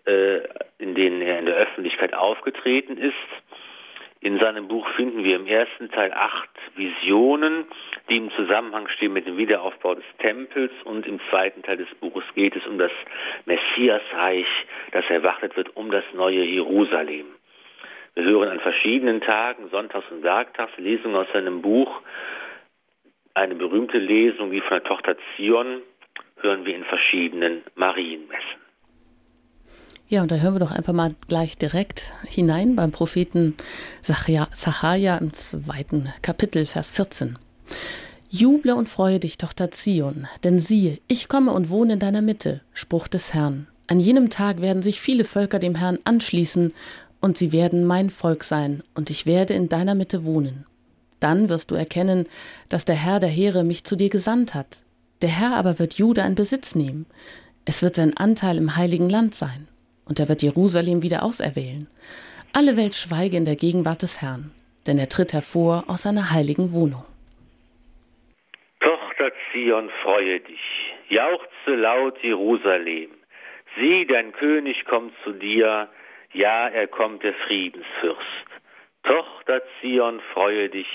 [0.07, 0.41] Äh,
[0.79, 3.15] in denen er in der Öffentlichkeit aufgetreten ist.
[4.21, 7.65] In seinem Buch finden wir im ersten Teil acht Visionen,
[8.11, 12.25] die im Zusammenhang stehen mit dem Wiederaufbau des Tempels und im zweiten Teil des Buches
[12.35, 12.91] geht es um das
[13.47, 14.47] Messiasreich,
[14.93, 17.27] das erwartet wird, um das neue Jerusalem.
[18.15, 22.03] Wir hören an verschiedenen Tagen, Sonntags und Werktags, Lesungen aus seinem Buch.
[23.33, 25.81] Eine berühmte Lesung wie von der Tochter Zion
[26.41, 28.64] hören wir in verschiedenen Marienmessen.
[30.15, 33.57] Ja, und da hören wir doch einfach mal gleich direkt hinein beim Propheten
[34.01, 37.37] Zacharia im zweiten Kapitel, Vers 14.
[38.31, 42.61] Juble und freue dich, Tochter Zion, denn siehe, ich komme und wohne in deiner Mitte,
[42.75, 43.67] Spruch des Herrn.
[43.89, 46.73] An jenem Tag werden sich viele Völker dem Herrn anschließen,
[47.21, 50.65] und sie werden mein Volk sein, und ich werde in deiner Mitte wohnen.
[51.19, 52.27] Dann wirst du erkennen,
[52.69, 54.85] dass der Herr der Heere mich zu dir gesandt hat.
[55.23, 57.05] Der Herr aber wird Juda in Besitz nehmen.
[57.65, 59.67] Es wird sein Anteil im heiligen Land sein
[60.09, 61.89] und er wird Jerusalem wieder auserwählen.
[62.53, 64.53] Alle Welt schweige in der Gegenwart des Herrn,
[64.87, 67.05] denn er tritt hervor aus seiner heiligen Wohnung.
[68.81, 70.61] Tochter Zion, freue dich,
[71.09, 73.11] jauchze laut Jerusalem,
[73.77, 75.89] Sieh, dein König kommt zu dir,
[76.33, 78.47] ja, er kommt der Friedensfürst.
[79.03, 80.89] Tochter Zion, freue dich,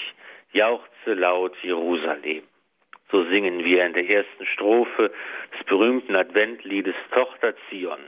[0.53, 2.43] jauchze laut Jerusalem.
[3.11, 5.11] So singen wir in der ersten Strophe
[5.53, 7.99] des berühmten Adventliedes Tochter Zion.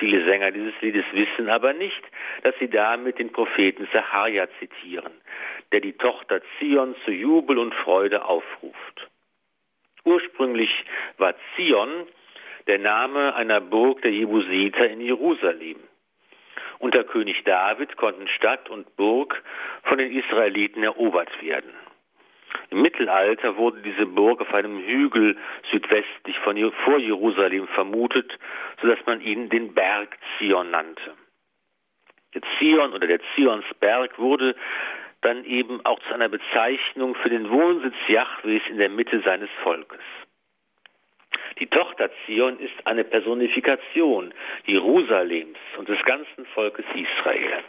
[0.00, 2.02] Viele Sänger dieses Liedes wissen aber nicht,
[2.42, 5.12] dass sie damit den Propheten Sacharja zitieren,
[5.72, 9.10] der die Tochter Zion zu Jubel und Freude aufruft.
[10.04, 10.70] Ursprünglich
[11.18, 12.06] war Zion
[12.66, 15.76] der Name einer Burg der Jebusiter in Jerusalem.
[16.78, 19.42] Unter König David konnten Stadt und Burg
[19.82, 21.74] von den Israeliten erobert werden.
[22.70, 25.36] Im Mittelalter wurde diese Burg auf einem Hügel
[25.70, 28.38] südwestlich von vor Jerusalem vermutet,
[28.80, 31.14] sodass man ihn den Berg Zion nannte.
[32.34, 34.54] Der Zion oder der Zionsberg wurde
[35.22, 40.00] dann eben auch zu einer Bezeichnung für den Wohnsitz Jahwes in der Mitte seines Volkes.
[41.58, 44.32] Die Tochter Zion ist eine Personifikation
[44.64, 47.64] Jerusalems und des ganzen Volkes Israel.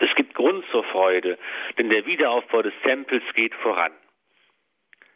[0.00, 1.38] Es gibt Grund zur Freude,
[1.78, 3.92] denn der Wiederaufbau des Tempels geht voran.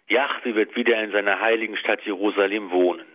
[0.09, 3.07] Jahwe wird wieder in seiner heiligen Stadt Jerusalem wohnen.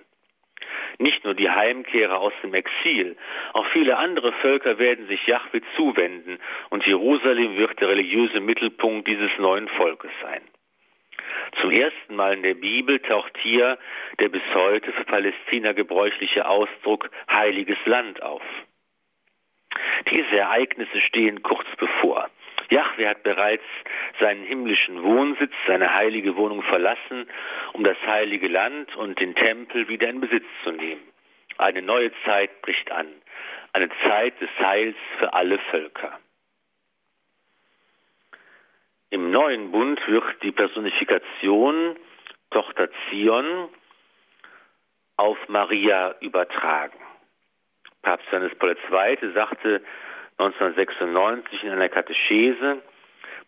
[0.98, 3.18] Nicht nur die Heimkehrer aus dem Exil,
[3.54, 9.32] auch viele andere Völker werden sich Jahwe zuwenden und Jerusalem wird der religiöse Mittelpunkt dieses
[9.38, 10.42] neuen Volkes sein.
[11.62, 13.78] Zum ersten Mal in der Bibel taucht hier
[14.20, 18.44] der bis heute für Palästina gebräuchliche Ausdruck heiliges Land auf.
[20.10, 22.30] Diese Ereignisse stehen kurz bevor.
[22.70, 23.64] Jahwe hat bereits
[24.20, 27.28] seinen himmlischen Wohnsitz, seine heilige Wohnung verlassen,
[27.74, 31.02] um das heilige Land und den Tempel wieder in Besitz zu nehmen.
[31.58, 33.08] Eine neue Zeit bricht an,
[33.74, 36.20] eine Zeit des Heils für alle Völker.
[39.10, 41.96] Im neuen Bund wird die Personifikation
[42.50, 43.70] Tochter Zion
[45.18, 47.05] auf Maria übertragen.
[48.06, 49.34] Papst Johannes Paul II.
[49.34, 49.82] sagte
[50.38, 52.84] 1996 in einer Katechese,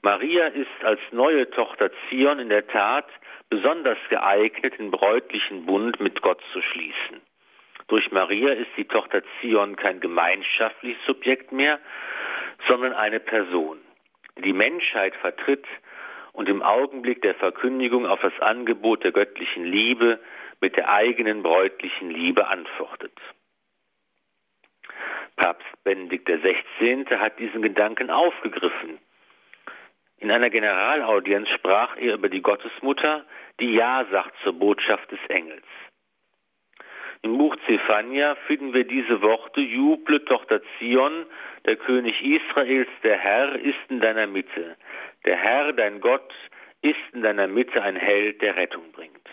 [0.02, 3.06] Maria ist als neue Tochter Zion in der Tat
[3.50, 7.22] besonders geeignet, den bräutlichen Bund mit Gott zu schließen.
[7.88, 11.80] Durch Maria ist die Tochter Zion kein gemeinschaftliches Subjekt mehr,
[12.68, 13.78] sondern eine Person,
[14.40, 15.68] die die Menschheit vertritt
[16.34, 20.20] und im Augenblick der Verkündigung auf das Angebot der göttlichen Liebe
[20.62, 23.14] mit der eigenen bräutlichen Liebe antwortet.
[25.38, 27.06] Papst Benedikt XVI.
[27.18, 29.00] hat diesen Gedanken aufgegriffen.
[30.20, 33.24] In einer Generalaudienz sprach er über die Gottesmutter,
[33.60, 35.66] die Ja sagt zur Botschaft des Engels.
[37.22, 41.26] Im Buch Zephania finden wir diese Worte, Juble, Tochter Zion,
[41.66, 44.76] der König Israels, der Herr ist in deiner Mitte.
[45.26, 46.34] Der Herr, dein Gott,
[46.82, 49.28] ist in deiner Mitte ein Held, der Rettung bringt.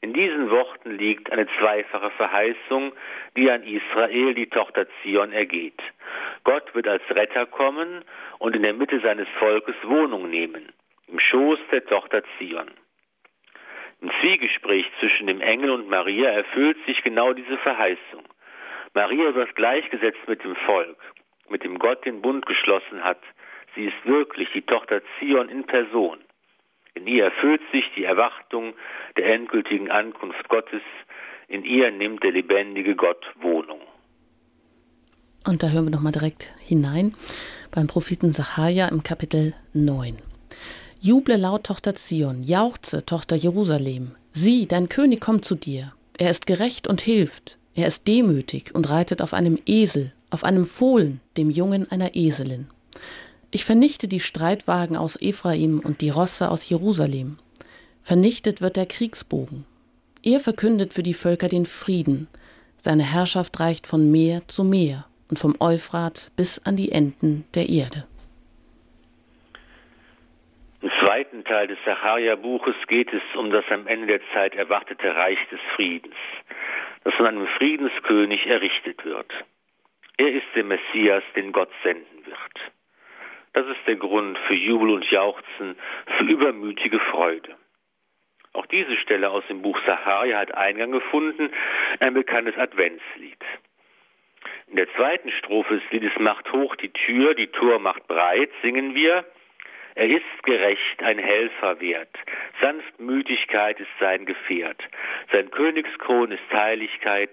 [0.00, 2.92] In diesen Worten liegt eine zweifache Verheißung,
[3.36, 5.80] die an Israel, die Tochter Zion, ergeht.
[6.44, 8.04] Gott wird als Retter kommen
[8.38, 10.72] und in der Mitte seines Volkes Wohnung nehmen,
[11.08, 12.70] im Schoß der Tochter Zion.
[14.02, 18.24] Im Zwiegespräch zwischen dem Engel und Maria erfüllt sich genau diese Verheißung.
[18.92, 20.98] Maria wird gleichgesetzt mit dem Volk,
[21.48, 23.20] mit dem Gott den Bund geschlossen hat.
[23.74, 26.18] Sie ist wirklich die Tochter Zion in Person.
[26.96, 28.72] In ihr erfüllt sich die Erwartung
[29.18, 30.80] der endgültigen Ankunft Gottes.
[31.46, 33.80] In ihr nimmt der lebendige Gott Wohnung.
[35.46, 37.14] Und da hören wir nochmal direkt hinein
[37.70, 40.18] beim Propheten Sacharja im Kapitel 9.
[40.98, 44.12] Juble laut, Tochter Zion, jauchze, Tochter Jerusalem.
[44.32, 45.92] Sieh, dein König kommt zu dir.
[46.18, 47.58] Er ist gerecht und hilft.
[47.74, 52.68] Er ist demütig und reitet auf einem Esel, auf einem Fohlen, dem Jungen einer Eselin.
[53.50, 57.38] Ich vernichte die Streitwagen aus Ephraim und die Rosse aus Jerusalem.
[58.02, 59.64] Vernichtet wird der Kriegsbogen.
[60.22, 62.28] Er verkündet für die Völker den Frieden.
[62.76, 67.68] Seine Herrschaft reicht von Meer zu Meer und vom Euphrat bis an die Enden der
[67.68, 68.06] Erde.
[70.82, 75.38] Im zweiten Teil des Sacharja-Buches geht es um das am Ende der Zeit erwartete Reich
[75.50, 76.14] des Friedens,
[77.04, 79.32] das von einem Friedenskönig errichtet wird.
[80.16, 82.72] Er ist der Messias, den Gott senden wird.
[83.56, 85.78] Das ist der Grund für Jubel und Jauchzen,
[86.18, 87.56] für übermütige Freude.
[88.52, 91.50] Auch diese Stelle aus dem Buch Saharia hat Eingang gefunden,
[92.00, 93.42] ein bekanntes Adventslied.
[94.66, 98.94] In der zweiten Strophe des Liedes Macht hoch die Tür, die Tor macht breit, singen
[98.94, 99.24] wir,
[99.94, 102.14] er ist gerecht, ein Helfer wert,
[102.60, 104.82] Sanftmütigkeit ist sein Gefährt,
[105.32, 107.30] sein Königskron ist Heiligkeit,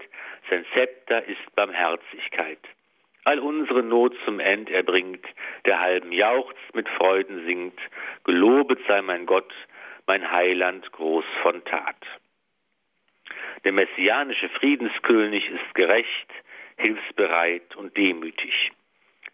[0.50, 2.60] sein Zepter ist Barmherzigkeit
[3.26, 5.26] all unsere Not zum End erbringt,
[5.66, 7.80] der halben jauchzt, mit Freuden singt,
[8.24, 9.54] gelobet sei mein Gott,
[10.06, 11.96] mein Heiland groß von Tat.
[13.64, 16.30] Der messianische Friedenskönig ist gerecht,
[16.78, 18.72] hilfsbereit und demütig.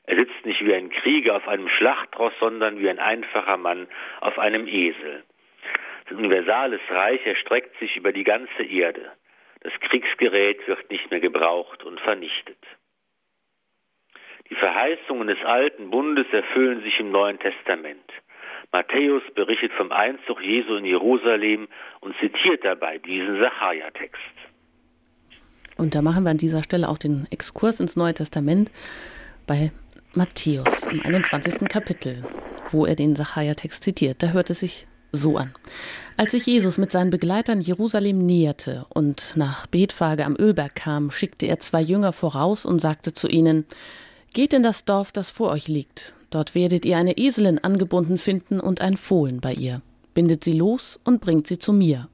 [0.06, 3.88] Er sitzt nicht wie ein Krieger auf einem Schlachtross, sondern wie ein einfacher Mann
[4.22, 5.24] auf einem Esel.
[6.08, 9.12] Sein universales Reich erstreckt sich über die ganze Erde.
[9.62, 12.58] Das Kriegsgerät wird nicht mehr gebraucht und vernichtet.
[14.50, 18.10] Die Verheißungen des alten Bundes erfüllen sich im Neuen Testament.
[18.72, 21.68] Matthäus berichtet vom Einzug Jesu in Jerusalem
[22.02, 24.20] und zitiert dabei diesen Sacharja-Text.
[25.78, 28.72] Und da machen wir an dieser Stelle auch den Exkurs ins Neue Testament
[29.48, 29.72] bei
[30.14, 31.70] Matthäus im 21.
[31.70, 32.24] Kapitel,
[32.72, 34.22] wo er den Sacharja-Text zitiert.
[34.22, 35.54] Da hört es sich so an.
[36.18, 41.46] Als sich Jesus mit seinen Begleitern Jerusalem näherte und nach Bethphage am Ölberg kam, schickte
[41.46, 43.66] er zwei Jünger voraus und sagte zu ihnen:
[44.34, 46.14] Geht in das Dorf, das vor euch liegt.
[46.30, 49.82] Dort werdet ihr eine Eselin angebunden finden und ein Fohlen bei ihr.
[50.14, 52.08] Bindet sie los und bringt sie zu mir.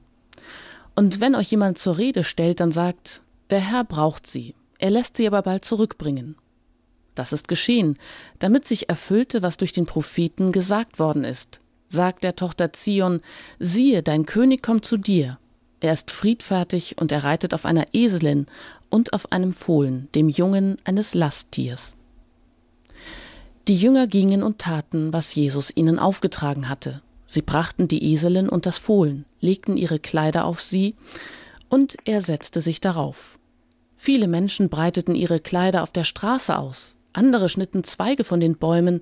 [0.94, 5.18] Und wenn euch jemand zur Rede stellt, dann sagt, der Herr braucht sie, er lässt
[5.18, 6.36] sie aber bald zurückbringen.
[7.14, 7.98] Das ist geschehen,
[8.38, 11.60] damit sich erfüllte, was durch den Propheten gesagt worden ist.
[11.88, 13.20] Sagt der Tochter Zion,
[13.58, 15.38] siehe, dein König kommt zu dir.
[15.80, 18.46] Er ist friedfertig und er reitet auf einer Eselin
[18.88, 21.94] und auf einem Fohlen, dem Jungen eines Lasttiers.
[23.68, 27.02] Die Jünger gingen und taten, was Jesus ihnen aufgetragen hatte.
[27.26, 30.94] Sie brachten die Eselin und das Fohlen, legten ihre Kleider auf sie,
[31.68, 33.40] und er setzte sich darauf.
[33.96, 39.00] Viele Menschen breiteten ihre Kleider auf der Straße aus, andere schnitten Zweige von den Bäumen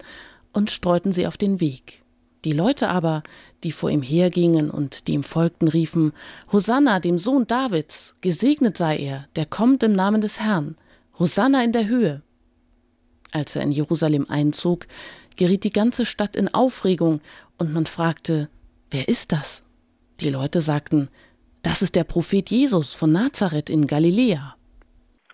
[0.54, 2.02] und streuten sie auf den Weg.
[2.46, 3.22] Die Leute aber,
[3.64, 6.14] die vor ihm hergingen und die ihm folgten, riefen
[6.50, 10.76] Hosanna, dem Sohn Davids, gesegnet sei er, der kommt im Namen des Herrn,
[11.18, 12.22] Hosanna in der Höhe.
[13.34, 14.86] Als er in Jerusalem einzog,
[15.36, 17.20] geriet die ganze Stadt in Aufregung
[17.58, 18.48] und man fragte,
[18.92, 19.68] wer ist das?
[20.20, 21.08] Die Leute sagten,
[21.64, 24.54] das ist der Prophet Jesus von Nazareth in Galiläa.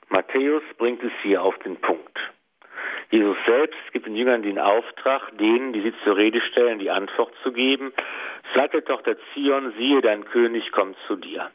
[0.08, 2.00] Matthäus bringt es hier auf den Punkt.
[3.10, 7.34] Jesus selbst gibt den Jüngern den Auftrag, denen, die sie zur Rede stellen, die Antwort
[7.42, 7.92] zu geben.
[8.54, 11.50] Sagt der Tochter Zion, siehe, dein König kommt zu dir.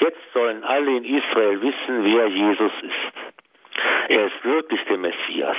[0.00, 3.35] Jetzt sollen alle in Israel wissen, wer Jesus ist.
[4.08, 5.56] Er ist wirklich der Messias.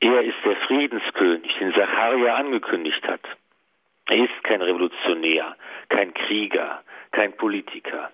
[0.00, 3.20] Er ist der Friedenskönig, den Zacharia angekündigt hat.
[4.08, 5.56] Er ist kein Revolutionär,
[5.88, 6.82] kein Krieger,
[7.12, 8.10] kein Politiker.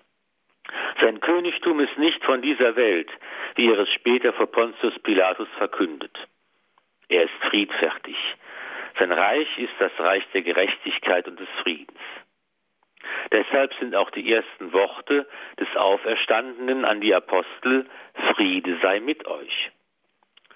[1.01, 3.09] Sein Königtum ist nicht von dieser Welt,
[3.55, 6.15] wie er es später vor Pontius Pilatus verkündet.
[7.07, 8.17] Er ist friedfertig.
[8.99, 11.99] Sein Reich ist das Reich der Gerechtigkeit und des Friedens.
[13.31, 15.27] Deshalb sind auch die ersten Worte
[15.59, 17.85] des Auferstandenen an die Apostel
[18.33, 19.71] Friede sei mit euch.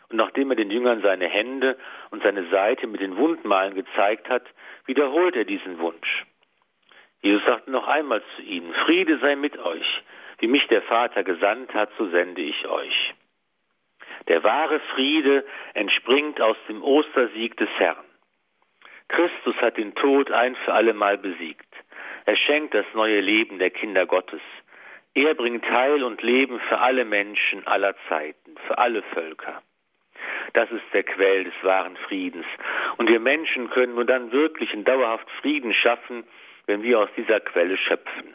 [0.09, 1.77] Und nachdem er den Jüngern seine Hände
[2.11, 4.43] und seine Seite mit den Wundmalen gezeigt hat,
[4.85, 6.25] wiederholt er diesen Wunsch.
[7.21, 10.03] Jesus sagte noch einmal zu ihnen, Friede sei mit euch,
[10.39, 13.13] wie mich der Vater gesandt hat, so sende ich euch.
[14.27, 18.05] Der wahre Friede entspringt aus dem Ostersieg des Herrn.
[19.07, 21.72] Christus hat den Tod ein für allemal besiegt.
[22.25, 24.41] Er schenkt das neue Leben der Kinder Gottes.
[25.13, 29.61] Er bringt Heil und Leben für alle Menschen aller Zeiten, für alle Völker.
[30.53, 32.45] Das ist der Quell des wahren Friedens.
[32.97, 36.23] Und wir Menschen können nur dann wirklich und dauerhaft Frieden schaffen,
[36.65, 38.33] wenn wir aus dieser Quelle schöpfen.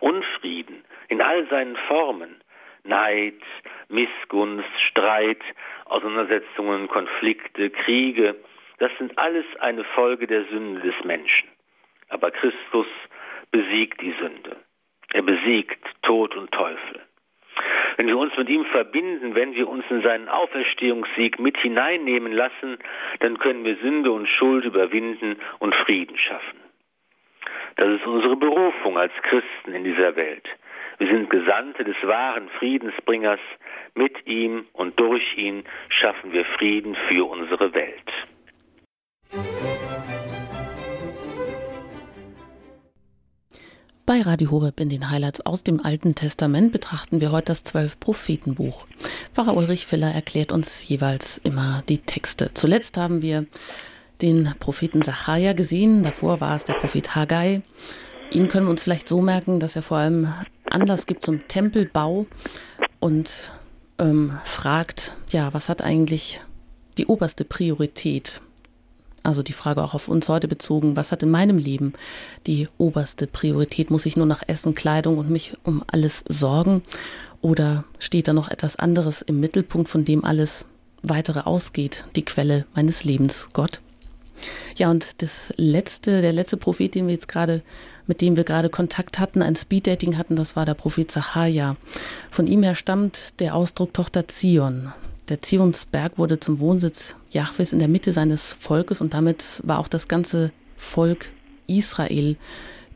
[0.00, 2.40] Unfrieden in all seinen Formen,
[2.84, 3.40] Neid,
[3.88, 5.42] Missgunst, Streit,
[5.84, 8.34] Auseinandersetzungen, Konflikte, Kriege,
[8.78, 11.48] das sind alles eine Folge der Sünde des Menschen.
[12.12, 12.86] Aber Christus
[13.50, 14.56] besiegt die Sünde.
[15.14, 17.00] Er besiegt Tod und Teufel.
[17.96, 22.78] Wenn wir uns mit ihm verbinden, wenn wir uns in seinen Auferstehungssieg mit hineinnehmen lassen,
[23.20, 26.60] dann können wir Sünde und Schuld überwinden und Frieden schaffen.
[27.76, 30.46] Das ist unsere Berufung als Christen in dieser Welt.
[30.98, 33.40] Wir sind Gesandte des wahren Friedensbringers.
[33.94, 39.71] Mit ihm und durch ihn schaffen wir Frieden für unsere Welt.
[44.12, 48.86] Bei Radio Horeb in den Highlights aus dem Alten Testament betrachten wir heute das Zwölf-Prophetenbuch.
[49.32, 52.50] Pfarrer Ulrich Filler erklärt uns jeweils immer die Texte.
[52.52, 53.46] Zuletzt haben wir
[54.20, 57.62] den Propheten Sacharja gesehen, davor war es der Prophet Haggai.
[58.30, 60.30] Ihn können wir uns vielleicht so merken, dass er vor allem
[60.68, 62.26] Anlass gibt zum Tempelbau
[63.00, 63.50] und
[63.98, 66.38] ähm, fragt, ja, was hat eigentlich
[66.98, 68.42] die oberste Priorität?
[69.22, 71.92] Also die Frage auch auf uns heute bezogen, was hat in meinem Leben
[72.46, 73.90] die oberste Priorität?
[73.90, 76.82] Muss ich nur nach Essen, Kleidung und mich um alles sorgen?
[77.40, 80.66] Oder steht da noch etwas anderes im Mittelpunkt, von dem alles
[81.02, 82.04] weitere ausgeht?
[82.16, 83.80] Die Quelle meines Lebens, Gott?
[84.76, 87.62] Ja, und das letzte, der letzte Prophet, den wir jetzt gerade
[88.06, 91.76] mit dem wir gerade Kontakt hatten, ein Speeddating hatten, das war der Prophet Zacharia.
[92.30, 94.92] Von ihm her stammt der Ausdruck Tochter Zion.
[95.28, 99.88] Der Zionsberg wurde zum Wohnsitz Jahwes in der Mitte seines Volkes und damit war auch
[99.88, 101.30] das ganze Volk
[101.66, 102.36] Israel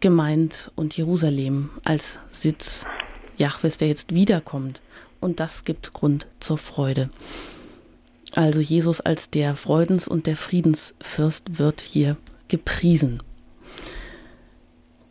[0.00, 2.84] gemeint und Jerusalem als Sitz
[3.36, 4.80] Jahwes, der jetzt wiederkommt.
[5.20, 7.10] Und das gibt Grund zur Freude.
[8.32, 12.16] Also Jesus als der Freudens- und der Friedensfürst wird hier
[12.48, 13.22] gepriesen.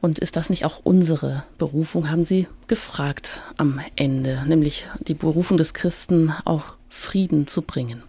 [0.05, 5.57] Und ist das nicht auch unsere Berufung, haben Sie gefragt am Ende, nämlich die Berufung
[5.57, 8.03] des Christen, auch Frieden zu bringen.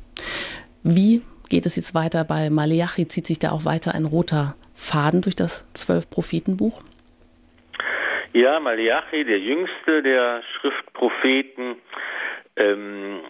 [0.82, 3.08] Wie geht es jetzt weiter bei Maleachi?
[3.08, 6.82] Zieht sich da auch weiter ein roter Faden durch das Zwölf-Prophetenbuch?
[8.34, 11.76] Ja, Maleachi, der jüngste der Schriftpropheten,
[12.56, 13.22] ähm,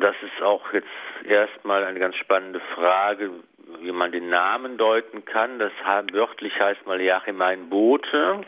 [0.00, 0.88] das ist auch jetzt
[1.28, 3.32] erstmal eine ganz spannende Frage,
[3.80, 5.58] wie man den Namen deuten kann.
[5.58, 5.72] Das
[6.12, 8.40] wörtlich heißt Malachi mein Bote.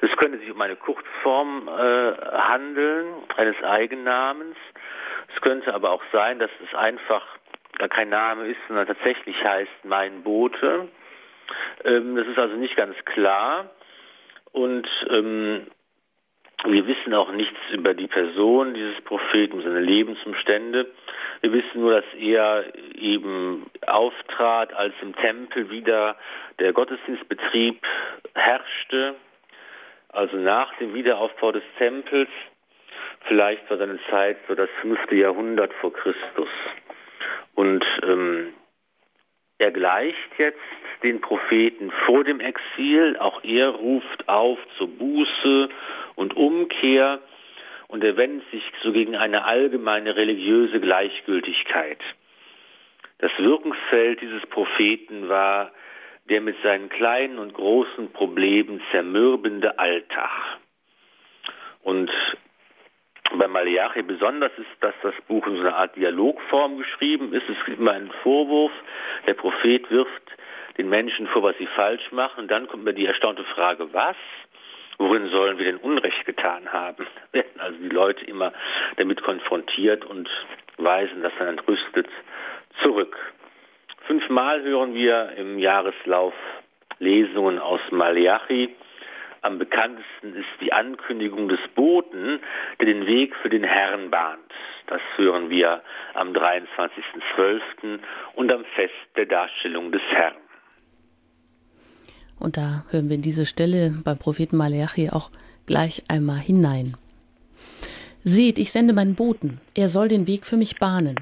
[0.00, 4.56] Es könnte sich um eine Kurzform äh, handeln, eines Eigennamens.
[5.34, 7.24] Es könnte aber auch sein, dass es einfach
[7.78, 10.88] gar kein Name ist, sondern tatsächlich heißt mein Bote.
[11.84, 13.70] Ähm, das ist also nicht ganz klar.
[14.52, 15.66] Und ähm,
[16.66, 20.86] wir wissen auch nichts über die Person dieses Propheten, seine Lebensumstände.
[21.40, 26.16] Wir wissen nur, dass er eben auftrat, als im Tempel wieder
[26.58, 27.80] der Gottesdienstbetrieb
[28.34, 29.14] herrschte,
[30.10, 32.28] also nach dem Wiederaufbau des Tempels.
[33.26, 36.48] Vielleicht war seine Zeit so das fünfte Jahrhundert vor Christus.
[37.54, 38.52] Und ähm,
[39.60, 40.58] er gleicht jetzt
[41.02, 43.16] den Propheten vor dem Exil.
[43.18, 45.68] Auch er ruft auf zur Buße
[46.16, 47.20] und Umkehr
[47.88, 51.98] und er wendet sich so gegen eine allgemeine religiöse Gleichgültigkeit.
[53.18, 55.72] Das Wirkungsfeld dieses Propheten war
[56.30, 60.58] der mit seinen kleinen und großen Problemen zermürbende Alltag.
[61.82, 62.10] Und
[63.38, 67.48] bei Malachi besonders ist, dass das Buch in so einer Art Dialogform geschrieben ist.
[67.48, 68.72] Es gibt immer einen Vorwurf.
[69.26, 70.22] Der Prophet wirft
[70.78, 72.48] den Menschen vor, was sie falsch machen.
[72.48, 74.16] Dann kommt mir die erstaunte Frage, was?
[74.98, 77.06] Worin sollen wir denn Unrecht getan haben?
[77.32, 78.52] Werden also die Leute immer
[78.96, 80.28] damit konfrontiert und
[80.76, 82.08] weisen das dann entrüstet
[82.82, 83.16] zurück.
[84.06, 86.34] Fünfmal hören wir im Jahreslauf
[86.98, 88.74] Lesungen aus Malachi.
[89.42, 92.40] Am bekanntesten ist die Ankündigung des Boten,
[92.78, 94.40] der den Weg für den Herrn bahnt.
[94.86, 95.82] Das hören wir
[96.14, 98.00] am 23.12.
[98.34, 100.34] und am Fest der Darstellung des Herrn.
[102.38, 105.30] Und da hören wir in diese Stelle beim Propheten Malachi auch
[105.66, 106.96] gleich einmal hinein.
[108.24, 111.16] Seht, ich sende meinen Boten, er soll den Weg für mich bahnen.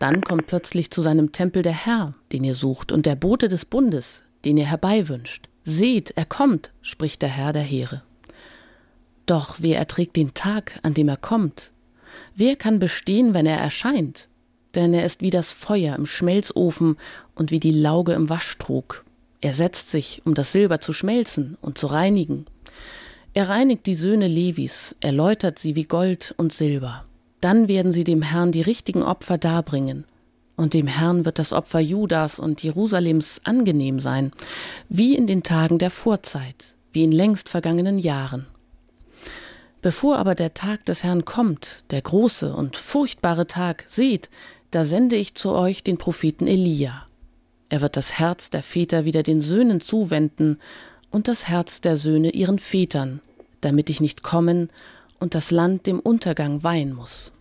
[0.00, 3.64] Dann kommt plötzlich zu seinem Tempel der Herr, den ihr sucht, und der Bote des
[3.64, 5.48] Bundes, den ihr herbeiwünscht.
[5.64, 8.02] Seht, er kommt, spricht der Herr der Heere.
[9.26, 11.70] Doch wer erträgt den Tag, an dem er kommt?
[12.34, 14.28] Wer kann bestehen, wenn er erscheint?
[14.74, 16.96] Denn er ist wie das Feuer im Schmelzofen
[17.34, 19.04] und wie die Lauge im Waschtrog.
[19.40, 22.46] Er setzt sich, um das Silber zu schmelzen und zu reinigen.
[23.34, 27.04] Er reinigt die Söhne Levis, erläutert sie wie Gold und Silber.
[27.40, 30.04] Dann werden sie dem Herrn die richtigen Opfer darbringen.
[30.62, 34.30] Und dem Herrn wird das Opfer Judas und Jerusalems angenehm sein,
[34.88, 38.46] wie in den Tagen der Vorzeit, wie in längst vergangenen Jahren.
[39.80, 44.30] Bevor aber der Tag des Herrn kommt, der große und furchtbare Tag, seht,
[44.70, 47.08] da sende ich zu euch den Propheten Elia.
[47.68, 50.60] Er wird das Herz der Väter wieder den Söhnen zuwenden
[51.10, 53.20] und das Herz der Söhne ihren Vätern,
[53.62, 54.68] damit ich nicht kommen
[55.18, 57.32] und das Land dem Untergang weihen muss.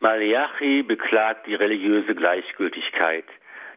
[0.00, 3.24] Malachi beklagt die religiöse Gleichgültigkeit,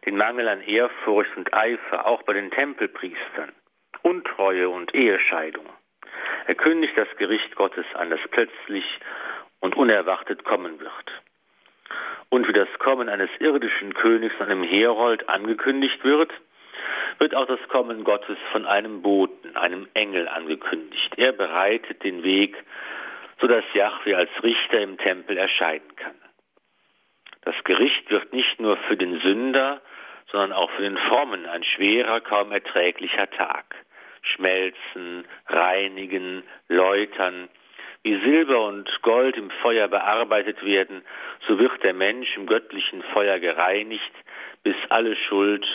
[0.06, 3.52] den Mangel an Ehrfurcht und Eifer auch bei den Tempelpriestern,
[4.02, 5.66] Untreue und Ehescheidung.
[6.46, 8.84] Er kündigt das Gericht Gottes an, das plötzlich
[9.60, 11.22] und unerwartet kommen wird
[12.32, 16.32] und wie das Kommen eines irdischen Königs an einem Herold angekündigt wird,
[17.18, 21.12] wird auch das Kommen Gottes von einem Boten, einem Engel angekündigt.
[21.18, 22.56] Er bereitet den Weg,
[23.42, 26.14] sodass Jahwe als Richter im Tempel erscheinen kann.
[27.44, 29.82] Das Gericht wird nicht nur für den Sünder,
[30.30, 33.74] sondern auch für den Frommen ein schwerer, kaum erträglicher Tag.
[34.22, 37.48] Schmelzen, reinigen, läutern,
[38.04, 41.02] wie Silber und Gold im Feuer bearbeitet werden,
[41.48, 44.12] so wird der Mensch im göttlichen Feuer gereinigt,
[44.62, 45.66] bis alle Schuld,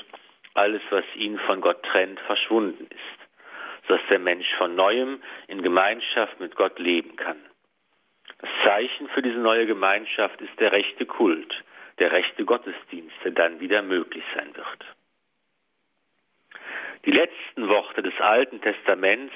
[0.54, 6.40] alles, was ihn von Gott trennt, verschwunden ist, sodass der Mensch von neuem in Gemeinschaft
[6.40, 7.47] mit Gott leben kann.
[8.40, 11.64] Das Zeichen für diese neue Gemeinschaft ist der rechte Kult,
[12.00, 14.86] der rechte Gottesdienst, der dann wieder möglich sein wird.
[17.06, 19.34] Die letzten Worte des Alten Testaments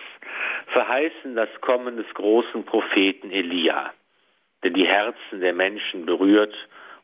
[0.67, 3.93] verheißen das Kommen des großen Propheten Elia,
[4.63, 6.53] der die Herzen der Menschen berührt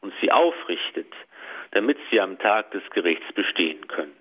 [0.01, 1.11] und sie aufrichtet,
[1.71, 4.15] damit sie am Tag des Gerichts bestehen können.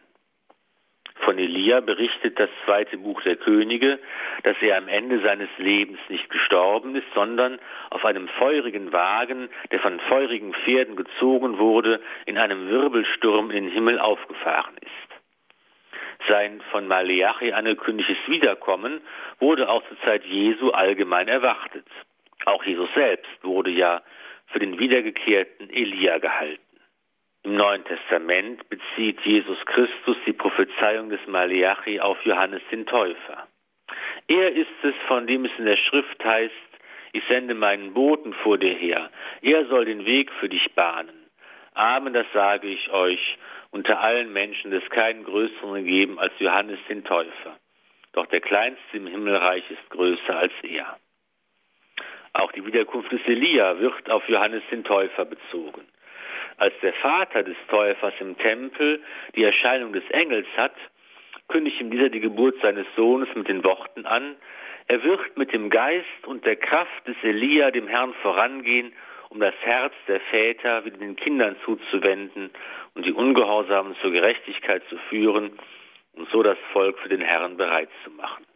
[1.20, 3.98] Von Elia berichtet das zweite Buch der Könige,
[4.42, 7.58] dass er am Ende seines Lebens nicht gestorben ist, sondern
[7.90, 13.72] auf einem feurigen Wagen, der von feurigen Pferden gezogen wurde, in einem Wirbelsturm in den
[13.72, 15.16] Himmel aufgefahren ist.
[16.28, 19.00] Sein von Maleachi angekündigtes Wiederkommen
[19.38, 21.86] wurde auch zur Zeit Jesu allgemein erwartet.
[22.44, 24.02] Auch Jesus selbst wurde ja
[24.48, 26.65] für den wiedergekehrten Elia gehalten.
[27.46, 33.46] Im Neuen Testament bezieht Jesus Christus die Prophezeiung des Maleachi auf Johannes den Täufer.
[34.26, 36.52] Er ist es, von dem es in der Schrift heißt,
[37.12, 39.10] ich sende meinen Boten vor dir her,
[39.42, 41.30] er soll den Weg für dich bahnen.
[41.74, 43.38] Amen, das sage ich euch,
[43.70, 47.56] unter allen Menschen ist keinen größeren gegeben als Johannes den Täufer.
[48.12, 50.98] Doch der Kleinste im Himmelreich ist größer als er.
[52.32, 55.86] Auch die Wiederkunft des Elia wird auf Johannes den Täufer bezogen.
[56.58, 59.02] Als der Vater des Täufers im Tempel
[59.34, 60.74] die Erscheinung des Engels hat,
[61.48, 64.36] kündigt ihm dieser die Geburt seines Sohnes mit den Worten an,
[64.88, 68.92] er wird mit dem Geist und der Kraft des Elia dem Herrn vorangehen,
[69.30, 72.50] um das Herz der Väter wieder den Kindern zuzuwenden
[72.94, 75.58] und die Ungehorsamen zur Gerechtigkeit zu führen
[76.12, 78.46] und so das Volk für den Herrn bereit zu machen.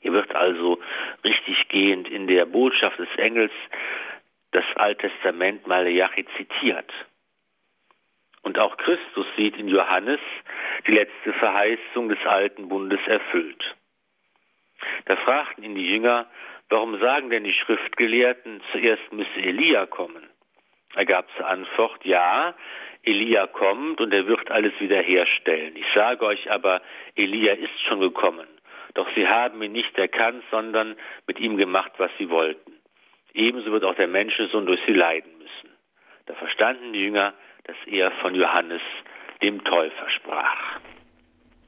[0.00, 0.80] Hier wird also
[1.24, 3.52] richtig gehend in der Botschaft des Engels
[4.52, 6.90] das Alttestament Maleachi zitiert.
[8.42, 10.20] Und auch Christus sieht in Johannes
[10.86, 13.76] die letzte Verheißung des alten Bundes erfüllt.
[15.06, 16.26] Da fragten ihn die Jünger,
[16.68, 20.28] warum sagen denn die Schriftgelehrten, zuerst müsse Elia kommen?
[20.94, 22.54] Er gab zur Antwort, ja,
[23.02, 25.76] Elia kommt und er wird alles wiederherstellen.
[25.76, 26.82] Ich sage euch aber,
[27.14, 28.46] Elia ist schon gekommen,
[28.94, 30.96] doch sie haben ihn nicht erkannt, sondern
[31.26, 32.81] mit ihm gemacht, was sie wollten.
[33.34, 35.70] Ebenso wird auch der Menschensohn durch sie leiden müssen.
[36.26, 38.82] Da verstanden die Jünger, dass er von Johannes,
[39.42, 40.80] dem Täufer, sprach.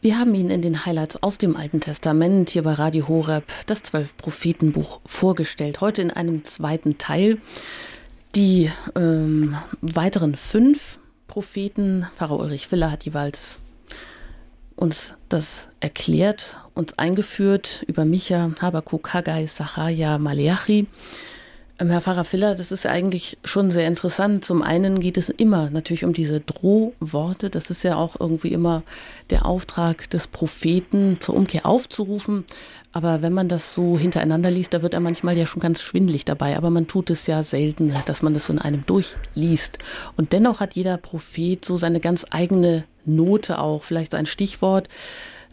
[0.01, 3.83] Wir haben Ihnen in den Highlights aus dem Alten Testament hier bei Radio Horeb das
[3.83, 5.81] Zwölf-Prophetenbuch vorgestellt.
[5.81, 7.39] Heute in einem zweiten Teil.
[8.35, 13.61] Die ähm, weiteren fünf Propheten, Pfarrer Ulrich Willer hat jeweils
[14.77, 20.87] uns das erklärt, uns eingeführt über Micha, Habakuk, Haggai, Sachaja, Maleachi.
[21.81, 24.45] Ähm, Herr Pfarrer Filler, das ist eigentlich schon sehr interessant.
[24.45, 27.51] Zum einen geht es immer natürlich um diese Drohworte.
[27.51, 28.85] Das ist ja auch irgendwie immer
[29.31, 32.45] der Auftrag des Propheten, zur Umkehr aufzurufen.
[32.93, 36.25] Aber wenn man das so hintereinander liest, da wird er manchmal ja schon ganz schwindlig
[36.25, 36.57] dabei.
[36.57, 39.79] Aber man tut es ja selten, dass man das so in einem durchliest.
[40.16, 44.89] Und dennoch hat jeder Prophet so seine ganz eigene Note auch, vielleicht so ein Stichwort,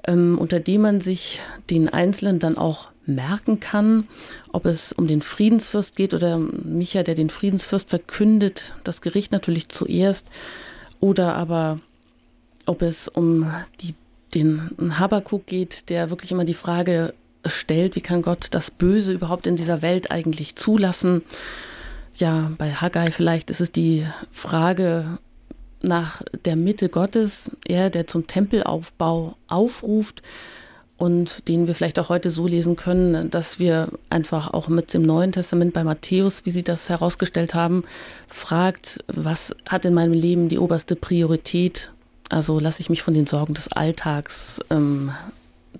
[0.05, 1.39] ähm, unter dem man sich
[1.71, 4.07] den Einzelnen dann auch merken kann,
[4.51, 9.69] ob es um den Friedensfürst geht oder Micha, der den Friedensfürst verkündet, das Gericht natürlich
[9.69, 10.27] zuerst,
[10.99, 11.79] oder aber
[12.65, 13.95] ob es um die,
[14.33, 17.13] den Habakuk geht, der wirklich immer die Frage
[17.45, 21.23] stellt, wie kann Gott das Böse überhaupt in dieser Welt eigentlich zulassen?
[22.15, 25.17] Ja, bei Haggai vielleicht ist es die Frage
[25.81, 30.21] nach der Mitte Gottes, er, der zum Tempelaufbau aufruft,
[31.01, 35.01] und den wir vielleicht auch heute so lesen können, dass wir einfach auch mit dem
[35.01, 37.85] Neuen Testament bei Matthäus, wie Sie das herausgestellt haben,
[38.27, 41.91] fragt, was hat in meinem Leben die oberste Priorität?
[42.29, 45.11] Also lasse ich mich von den Sorgen des Alltags, ähm,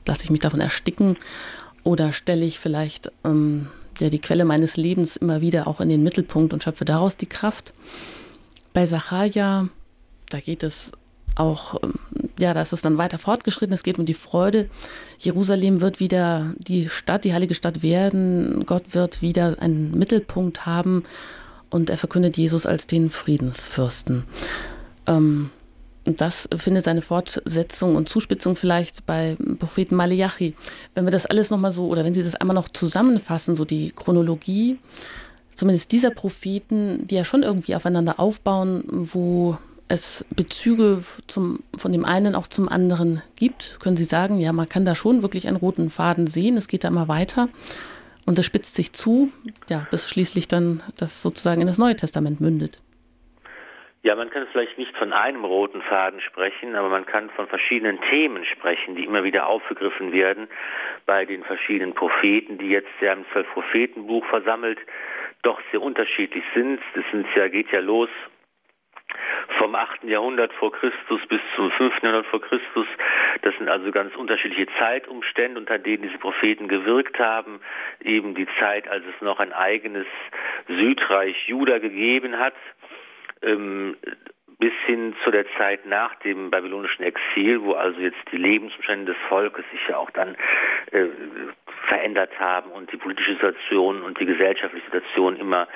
[0.07, 1.17] lasse ich mich davon ersticken
[1.83, 3.67] oder stelle ich vielleicht ähm,
[3.99, 7.27] ja, die Quelle meines Lebens immer wieder auch in den Mittelpunkt und schöpfe daraus die
[7.27, 7.75] Kraft?
[8.73, 9.69] Bei Sacharja,
[10.31, 10.93] da geht es
[11.35, 11.93] auch, ähm,
[12.39, 13.73] ja, da ist es dann weiter fortgeschritten.
[13.73, 14.69] Es geht um die Freude.
[15.19, 18.65] Jerusalem wird wieder die Stadt, die heilige Stadt werden.
[18.65, 21.03] Gott wird wieder einen Mittelpunkt haben
[21.69, 24.23] und er verkündet Jesus als den Friedensfürsten.
[25.07, 25.49] Ähm,
[26.03, 30.55] das findet seine Fortsetzung und Zuspitzung vielleicht bei Propheten Maleachi.
[30.95, 33.91] Wenn wir das alles nochmal so, oder wenn Sie das einmal noch zusammenfassen, so die
[33.91, 34.79] Chronologie,
[35.55, 39.59] zumindest dieser Propheten, die ja schon irgendwie aufeinander aufbauen, wo
[39.91, 44.69] es Bezüge zum, von dem einen auch zum anderen gibt, können Sie sagen, ja, man
[44.69, 46.55] kann da schon wirklich einen roten Faden sehen.
[46.55, 47.49] Es geht da immer weiter
[48.25, 49.31] und es spitzt sich zu,
[49.69, 52.79] ja, bis schließlich dann das sozusagen in das Neue Testament mündet.
[54.03, 57.99] Ja, man kann vielleicht nicht von einem roten Faden sprechen, aber man kann von verschiedenen
[58.09, 60.47] Themen sprechen, die immer wieder aufgegriffen werden
[61.05, 64.79] bei den verschiedenen Propheten, die jetzt ja im Zwölf-Propheten-Buch versammelt
[65.43, 66.79] doch sehr unterschiedlich sind.
[66.95, 68.09] Das sind ja, geht ja los
[69.57, 70.03] vom 8.
[70.03, 72.01] Jahrhundert vor Christus bis zum 5.
[72.01, 72.87] Jahrhundert vor Christus.
[73.41, 77.59] Das sind also ganz unterschiedliche Zeitumstände, unter denen diese Propheten gewirkt haben.
[78.03, 80.07] Eben die Zeit, als es noch ein eigenes
[80.67, 82.55] Südreich Juda gegeben hat.
[83.41, 83.97] Ähm,
[84.61, 89.21] bis hin zu der Zeit nach dem babylonischen Exil, wo also jetzt die Lebensumstände des
[89.27, 90.35] Volkes sich ja auch dann
[90.91, 91.07] äh,
[91.87, 95.67] verändert haben und die politische Situation und die gesellschaftliche Situation immer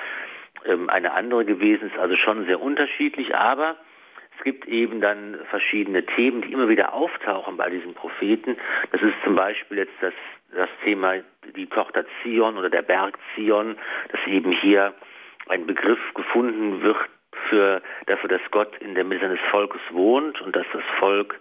[0.66, 3.76] ähm, eine andere gewesen ist, also schon sehr unterschiedlich, aber
[4.38, 8.56] es gibt eben dann verschiedene Themen, die immer wieder auftauchen bei diesen Propheten.
[8.92, 10.12] Das ist zum Beispiel jetzt das,
[10.54, 11.14] das Thema
[11.56, 13.76] die Tochter Zion oder der Berg Zion,
[14.10, 14.94] dass eben hier
[15.48, 16.96] ein Begriff gefunden wird
[17.48, 21.38] für, dafür, dass Gott in der Mitte seines Volkes wohnt und dass das Volk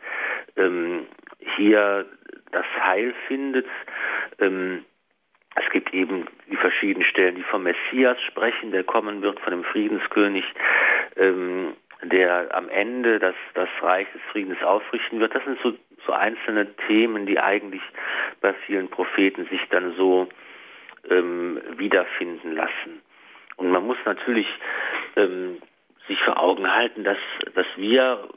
[0.55, 1.07] ähm,
[1.55, 2.05] hier
[2.51, 3.67] das Heil findet.
[4.39, 4.85] Ähm,
[5.55, 9.63] es gibt eben die verschiedenen Stellen, die vom Messias sprechen, der kommen wird, von dem
[9.63, 10.43] Friedenskönig,
[11.15, 15.33] ähm, der am Ende das, das Reich des Friedens aufrichten wird.
[15.33, 15.73] Das sind so,
[16.05, 17.81] so einzelne Themen, die eigentlich
[18.41, 20.27] bei vielen Propheten sich dann so
[21.09, 23.01] ähm, wiederfinden lassen.
[23.55, 24.47] Und man muss natürlich
[25.15, 25.57] ähm,
[26.07, 27.17] sich vor Augen halten, dass,
[27.53, 28.27] dass wir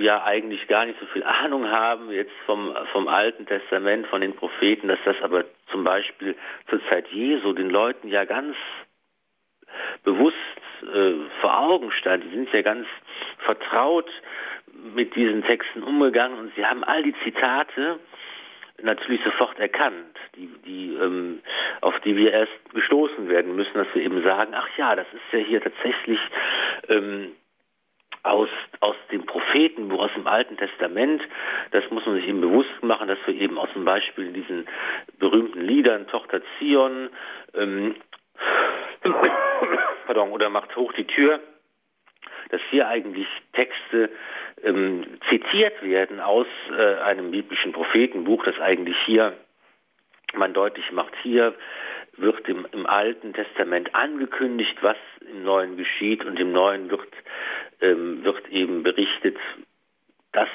[0.00, 4.34] ja eigentlich gar nicht so viel Ahnung haben jetzt vom, vom Alten Testament, von den
[4.34, 6.36] Propheten, dass das aber zum Beispiel
[6.68, 8.56] zur Zeit Jesu den Leuten ja ganz
[10.04, 10.36] bewusst
[10.82, 12.24] äh, vor Augen stand.
[12.24, 12.86] Die sind ja ganz
[13.38, 14.10] vertraut
[14.94, 17.98] mit diesen Texten umgegangen und sie haben all die Zitate
[18.82, 21.40] natürlich sofort erkannt, die, die, ähm,
[21.80, 25.32] auf die wir erst gestoßen werden müssen, dass wir eben sagen, ach ja, das ist
[25.32, 26.18] ja hier tatsächlich
[26.88, 27.32] ähm,
[28.22, 28.48] aus,
[28.80, 31.22] aus dem Prophetenbuch, aus dem Alten Testament.
[31.70, 34.66] Das muss man sich eben bewusst machen, dass wir eben aus dem Beispiel in diesen
[35.18, 37.10] berühmten Liedern Tochter Zion
[37.54, 37.96] ähm,
[40.06, 41.40] pardon, oder macht hoch die Tür,
[42.50, 44.10] dass hier eigentlich Texte
[44.62, 46.46] ähm, zitiert werden aus
[46.76, 49.36] äh, einem biblischen Prophetenbuch, das eigentlich hier
[50.34, 51.54] man deutlich macht, hier
[52.16, 57.08] wird im, im Alten Testament angekündigt, was im Neuen geschieht und im Neuen wird
[57.80, 59.36] ähm, wird eben berichtet,
[60.32, 60.48] das,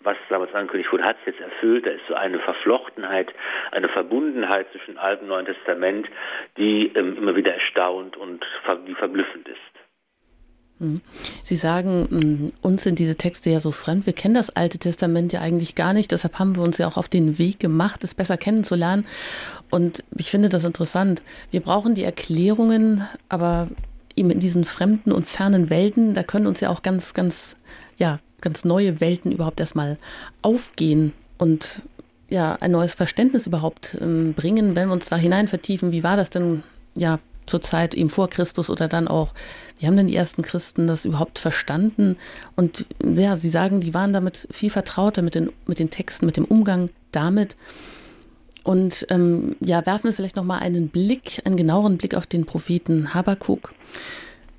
[0.00, 1.86] was damals angekündigt wurde, hat es jetzt erfüllt.
[1.86, 3.28] Da ist so eine Verflochtenheit,
[3.70, 6.08] eine Verbundenheit zwischen Alten und Neuen Testament,
[6.56, 8.44] die ähm, immer wieder erstaunt und
[8.86, 9.58] die verblüffend ist.
[10.80, 11.02] Hm.
[11.44, 14.06] Sie sagen, hm, uns sind diese Texte ja so fremd.
[14.06, 16.10] Wir kennen das Alte Testament ja eigentlich gar nicht.
[16.10, 19.06] Deshalb haben wir uns ja auch auf den Weg gemacht, es besser kennenzulernen.
[19.70, 21.22] Und ich finde das interessant.
[21.50, 23.68] Wir brauchen die Erklärungen, aber
[24.20, 27.56] eben in diesen fremden und fernen Welten, da können uns ja auch ganz, ganz,
[27.96, 29.98] ja, ganz neue Welten überhaupt erstmal
[30.42, 31.82] aufgehen und
[32.28, 35.90] ja, ein neues Verständnis überhaupt ähm, bringen, wenn wir uns da hinein vertiefen.
[35.90, 36.62] Wie war das denn
[36.94, 39.34] ja zur Zeit eben vor Christus oder dann auch,
[39.78, 42.16] wie haben denn die ersten Christen das überhaupt verstanden?
[42.54, 46.36] Und ja, sie sagen, die waren damit viel vertrauter mit den, mit den Texten, mit
[46.36, 47.56] dem Umgang damit.
[48.70, 53.12] Und ähm, ja, werfen wir vielleicht nochmal einen Blick, einen genaueren Blick auf den Propheten
[53.14, 53.74] Habakuk.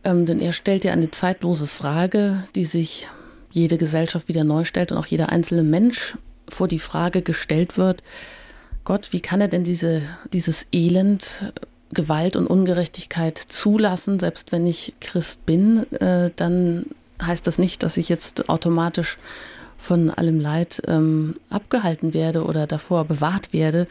[0.04, 3.08] Ähm, denn er stellt ja eine zeitlose Frage, die sich
[3.52, 6.18] jede Gesellschaft wieder neu stellt und auch jeder einzelne Mensch
[6.50, 8.04] vor die Frage gestellt wird,
[8.84, 10.02] Gott, wie kann er denn diese,
[10.34, 11.54] dieses Elend,
[11.94, 14.20] Gewalt und Ungerechtigkeit zulassen?
[14.20, 16.86] Selbst wenn ich Christ bin, äh, dann
[17.26, 19.18] heißt das nicht, dass ich jetzt automatisch
[19.82, 23.88] von allem Leid ähm, abgehalten werde oder davor bewahrt werde.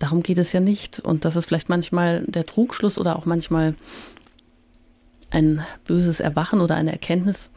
[0.00, 0.98] Darum geht es ja nicht.
[0.98, 3.74] Und das ist vielleicht manchmal der Trugschluss oder auch manchmal
[5.30, 7.52] ein böses Erwachen oder eine Erkenntnis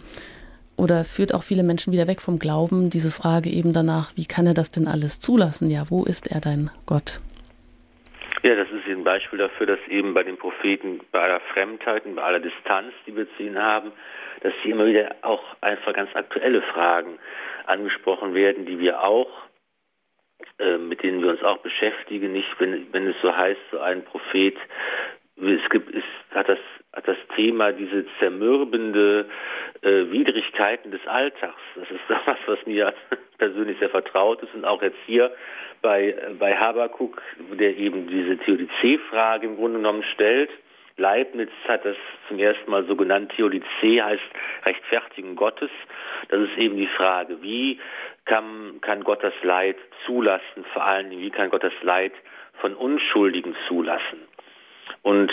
[0.77, 4.45] oder führt auch viele Menschen wieder weg vom Glauben, diese Frage eben danach, wie kann
[4.45, 5.69] er das denn alles zulassen?
[5.69, 7.19] Ja, wo ist er dein Gott?
[8.43, 12.15] Ja, das ist ein Beispiel dafür, dass eben bei den Propheten, bei aller Fremdheit und
[12.15, 13.91] bei aller Distanz, die wir zu ihnen haben,
[14.43, 17.17] dass hier immer wieder auch einfach ganz aktuelle Fragen
[17.65, 19.29] angesprochen werden, die wir auch,
[20.59, 22.33] äh, mit denen wir uns auch beschäftigen.
[22.33, 24.57] Nicht, wenn, wenn es so heißt, so ein Prophet,
[25.37, 26.59] es gibt, es hat das,
[26.91, 29.29] hat das Thema diese zermürbende
[29.81, 31.61] äh, Widrigkeiten des Alltags.
[31.75, 32.93] Das ist was, was mir
[33.37, 35.31] persönlich sehr vertraut ist und auch jetzt hier
[35.81, 37.21] bei, bei Habakuk,
[37.53, 40.49] der eben diese Theodizee-Frage im Grunde genommen stellt.
[40.97, 43.31] Leibniz hat das zum ersten Mal so genannt.
[43.35, 44.23] Theodizee heißt
[44.65, 45.71] Rechtfertigen Gottes.
[46.29, 47.79] Das ist eben die Frage, wie
[48.25, 50.65] kann, kann Gott das Leid zulassen?
[50.73, 52.13] Vor allen Dingen, wie kann Gott das Leid
[52.59, 54.21] von Unschuldigen zulassen?
[55.01, 55.31] Und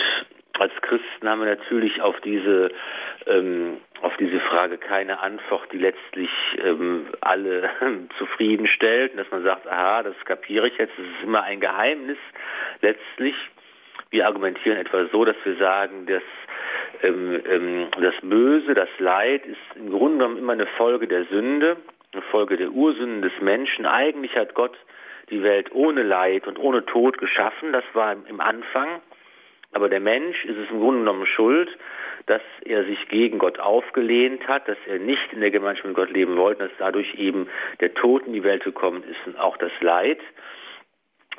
[0.59, 2.71] als Christen haben wir natürlich auf diese
[3.25, 6.29] ähm, auf diese Frage keine Antwort, die letztlich
[6.63, 7.69] ähm, alle
[8.17, 12.17] zufriedenstellt, dass man sagt, aha, das kapiere ich jetzt, das ist immer ein Geheimnis
[12.81, 13.35] letztlich.
[14.11, 16.23] Wir argumentieren etwa so, dass wir sagen, dass
[17.01, 21.77] ähm, ähm, das Böse, das Leid ist im Grunde genommen immer eine Folge der Sünde,
[22.11, 23.85] eine Folge der Ursünden des Menschen.
[23.85, 24.77] Eigentlich hat Gott
[25.29, 29.01] die Welt ohne Leid und ohne Tod geschaffen, das war im Anfang.
[29.73, 31.69] Aber der Mensch ist es im Grunde genommen schuld,
[32.25, 36.11] dass er sich gegen Gott aufgelehnt hat, dass er nicht in der Gemeinschaft mit Gott
[36.11, 37.47] leben wollte, dass dadurch eben
[37.79, 40.19] der Tod in die Welt gekommen ist und auch das Leid.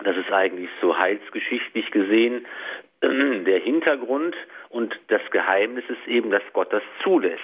[0.03, 2.47] Das ist eigentlich so heilsgeschichtlich gesehen
[3.03, 4.37] der Hintergrund
[4.69, 7.41] und das Geheimnis ist eben, dass Gott das zulässt.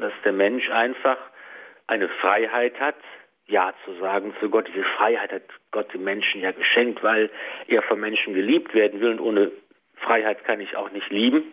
[0.00, 1.18] Dass der Mensch einfach
[1.86, 2.96] eine Freiheit hat,
[3.46, 4.68] Ja zu sagen zu Gott.
[4.68, 7.30] Diese Freiheit hat Gott dem Menschen ja geschenkt, weil
[7.68, 9.52] er von Menschen geliebt werden will und ohne
[9.96, 11.52] Freiheit kann ich auch nicht lieben.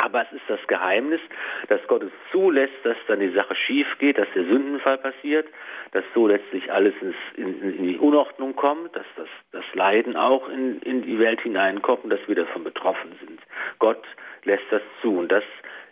[0.00, 1.20] Aber es ist das Geheimnis,
[1.66, 5.48] dass Gott es zulässt, dass dann die Sache schief geht, dass der Sündenfall passiert,
[5.90, 10.48] dass so letztlich alles ins, in, in, die Unordnung kommt, dass das, das Leiden auch
[10.48, 13.40] in, in die Welt hineinkommt und dass wir davon betroffen sind.
[13.80, 14.04] Gott
[14.44, 15.44] lässt das zu und das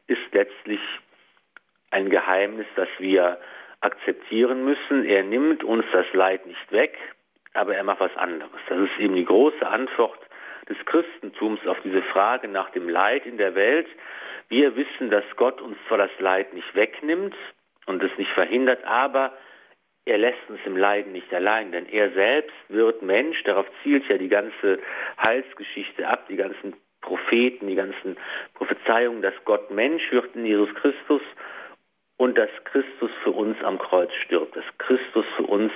[0.06, 0.80] ist letztlich
[1.90, 3.40] ein Geheimnis, das wir
[3.80, 5.04] akzeptieren müssen.
[5.04, 6.96] Er nimmt uns das Leid nicht weg,
[7.54, 8.60] aber er macht was anderes.
[8.68, 10.20] Das ist eben die große Antwort
[10.68, 13.86] des Christentums auf diese Frage nach dem Leid in der Welt.
[14.48, 17.34] Wir wissen, dass Gott uns zwar das Leid nicht wegnimmt
[17.86, 19.32] und es nicht verhindert, aber
[20.04, 24.18] er lässt uns im Leiden nicht allein, denn er selbst wird Mensch, darauf zielt ja
[24.18, 24.78] die ganze
[25.20, 28.16] Heilsgeschichte ab, die ganzen Propheten, die ganzen
[28.54, 31.22] Prophezeiungen, dass Gott Mensch wird in Jesus Christus
[32.18, 35.72] und dass Christus für uns am Kreuz stirbt, dass Christus für uns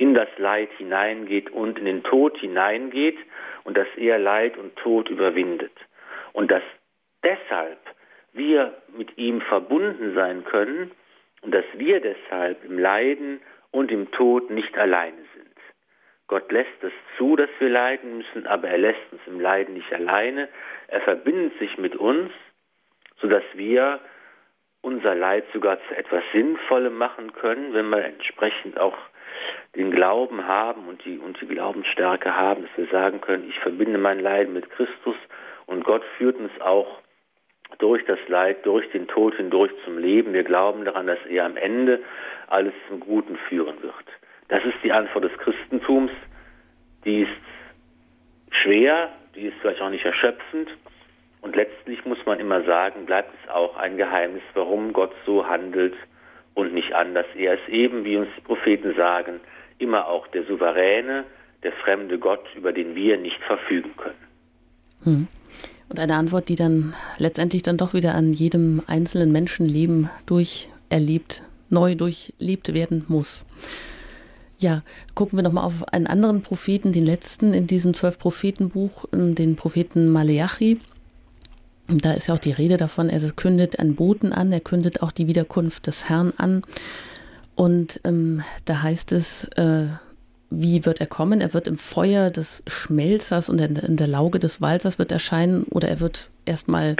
[0.00, 3.18] in das Leid hineingeht und in den Tod hineingeht
[3.64, 5.76] und dass er Leid und Tod überwindet.
[6.32, 6.62] Und dass
[7.22, 7.78] deshalb
[8.32, 10.90] wir mit ihm verbunden sein können
[11.42, 13.42] und dass wir deshalb im Leiden
[13.72, 15.54] und im Tod nicht alleine sind.
[16.28, 19.92] Gott lässt es zu, dass wir leiden müssen, aber er lässt uns im Leiden nicht
[19.92, 20.48] alleine.
[20.88, 22.32] Er verbindet sich mit uns,
[23.20, 24.00] sodass wir
[24.80, 28.96] unser Leid sogar zu etwas Sinnvollem machen können, wenn wir entsprechend auch
[29.76, 33.98] den Glauben haben und die, und die Glaubensstärke haben, dass wir sagen können, ich verbinde
[33.98, 35.16] mein Leiden mit Christus
[35.66, 37.00] und Gott führt uns auch
[37.78, 40.32] durch das Leid, durch den Tod hindurch zum Leben.
[40.32, 42.00] Wir glauben daran, dass er am Ende
[42.48, 43.94] alles zum Guten führen wird.
[44.48, 46.10] Das ist die Antwort des Christentums.
[47.04, 47.30] Die ist
[48.50, 50.68] schwer, die ist vielleicht auch nicht erschöpfend.
[51.40, 55.94] Und letztlich muss man immer sagen, bleibt es auch ein Geheimnis, warum Gott so handelt
[56.54, 57.26] und nicht anders.
[57.36, 59.40] Er ist eben, wie uns die Propheten sagen,
[59.80, 61.24] immer auch der souveräne,
[61.62, 64.26] der fremde Gott, über den wir nicht verfügen können.
[65.04, 65.28] Hm.
[65.88, 71.96] Und eine Antwort, die dann letztendlich dann doch wieder an jedem einzelnen Menschenleben durcherlebt, neu
[71.96, 73.44] durchlebt werden muss.
[74.58, 74.82] Ja,
[75.14, 80.78] gucken wir nochmal auf einen anderen Propheten, den letzten in diesem Zwölf-Propheten-Buch, den Propheten Maleachi.
[81.88, 85.10] Da ist ja auch die Rede davon, er kündet einen Boten an, er kündet auch
[85.10, 86.62] die Wiederkunft des Herrn an.
[87.60, 89.88] Und ähm, da heißt es, äh,
[90.48, 91.42] wie wird er kommen?
[91.42, 95.88] Er wird im Feuer des Schmelzers und in der Lauge des Walzers wird erscheinen oder
[95.88, 96.96] er wird erstmal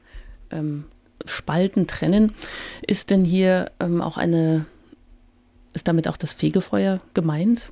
[0.53, 0.85] ähm,
[1.25, 2.35] spalten, trennen.
[2.87, 4.67] Ist denn hier ähm, auch eine,
[5.73, 7.71] ist damit auch das Fegefeuer gemeint?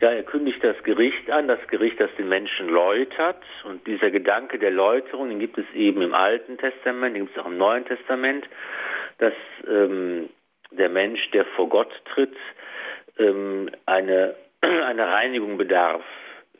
[0.00, 3.44] Ja, er kündigt das Gericht an, das Gericht, das den Menschen läutert.
[3.62, 7.40] Und dieser Gedanke der Läuterung, den gibt es eben im Alten Testament, den gibt es
[7.40, 8.48] auch im Neuen Testament,
[9.18, 9.34] dass
[9.68, 10.28] ähm,
[10.70, 12.36] der Mensch, der vor Gott tritt,
[13.18, 16.02] ähm, eine, eine Reinigung bedarf.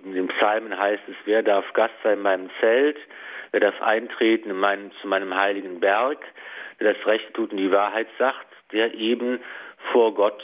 [0.04, 2.96] In den Psalmen heißt es, wer darf Gast sein in meinem Zelt,
[3.52, 6.18] wer darf eintreten in meinem, zu meinem heiligen Berg,
[6.78, 9.40] wer das Rechte tut und die Wahrheit sagt, der eben
[9.92, 10.42] vor Gott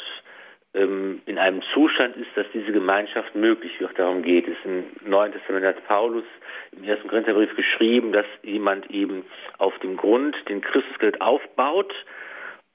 [0.74, 3.98] ähm, in einem Zustand ist, dass diese Gemeinschaft möglich wird.
[3.98, 4.56] Darum geht es.
[4.64, 6.24] Im Neuen Testament hat Paulus
[6.72, 9.24] im ersten Korintherbrief geschrieben, dass jemand eben
[9.58, 11.92] auf dem Grund den Christusgeld aufbaut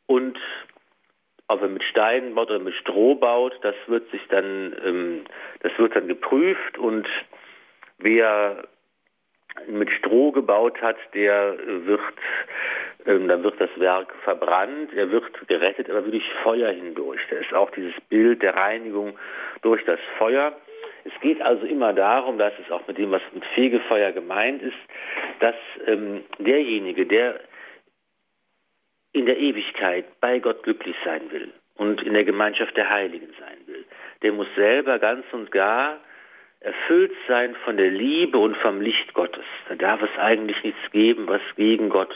[0.08, 0.38] und
[1.52, 5.26] ob er mit Steinen baut oder mit Stroh baut, das wird sich dann, ähm,
[5.62, 7.08] das wird dann geprüft und
[8.00, 8.64] wer
[9.68, 12.02] mit Stroh gebaut hat, der wird,
[13.06, 17.22] ähm, dann wird das Werk verbrannt, er wird gerettet, aber durch Feuer hindurch.
[17.30, 19.18] Da ist auch dieses Bild der Reinigung
[19.62, 20.54] durch das Feuer.
[21.04, 24.78] Es geht also immer darum, dass es auch mit dem, was mit Fegefeuer gemeint ist,
[25.40, 25.56] dass
[25.88, 27.40] ähm, derjenige, der
[29.14, 33.58] in der Ewigkeit bei Gott glücklich sein will und in der Gemeinschaft der Heiligen sein
[33.66, 33.86] will,
[34.22, 36.00] der muss selber ganz und gar
[36.62, 39.46] erfüllt sein von der Liebe und vom Licht Gottes.
[39.68, 42.14] Da darf es eigentlich nichts geben, was gegen Gott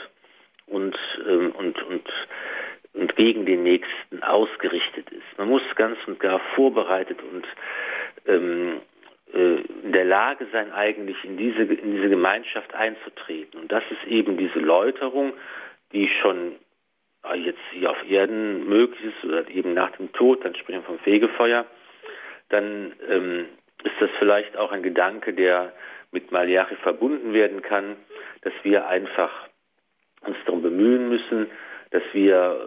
[0.66, 0.96] und,
[1.28, 2.08] ähm, und, und,
[2.94, 5.38] und gegen den Nächsten ausgerichtet ist.
[5.38, 7.46] Man muss ganz und gar vorbereitet und
[8.26, 8.80] ähm,
[9.34, 13.60] äh, in der Lage sein, eigentlich in diese, in diese Gemeinschaft einzutreten.
[13.60, 15.32] Und das ist eben diese Läuterung,
[15.92, 16.56] die schon
[17.34, 20.98] jetzt hier auf Erden möglich ist oder eben nach dem Tod, dann sprechen wir vom
[21.00, 21.66] Fegefeuer,
[22.48, 23.46] dann ähm,
[23.82, 25.72] ist das vielleicht auch ein Gedanke, der
[26.12, 27.96] mit Malachi verbunden werden kann,
[28.42, 29.30] dass wir einfach
[30.22, 31.48] uns darum bemühen müssen,
[31.90, 32.60] dass wir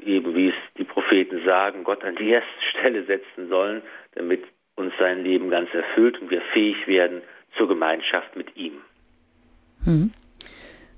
[0.00, 3.82] äh, eben, wie es die Propheten sagen, Gott an die erste Stelle setzen sollen,
[4.14, 4.44] damit
[4.76, 7.22] uns sein Leben ganz erfüllt und wir fähig werden
[7.56, 8.80] zur Gemeinschaft mit ihm.
[9.84, 10.12] Hm.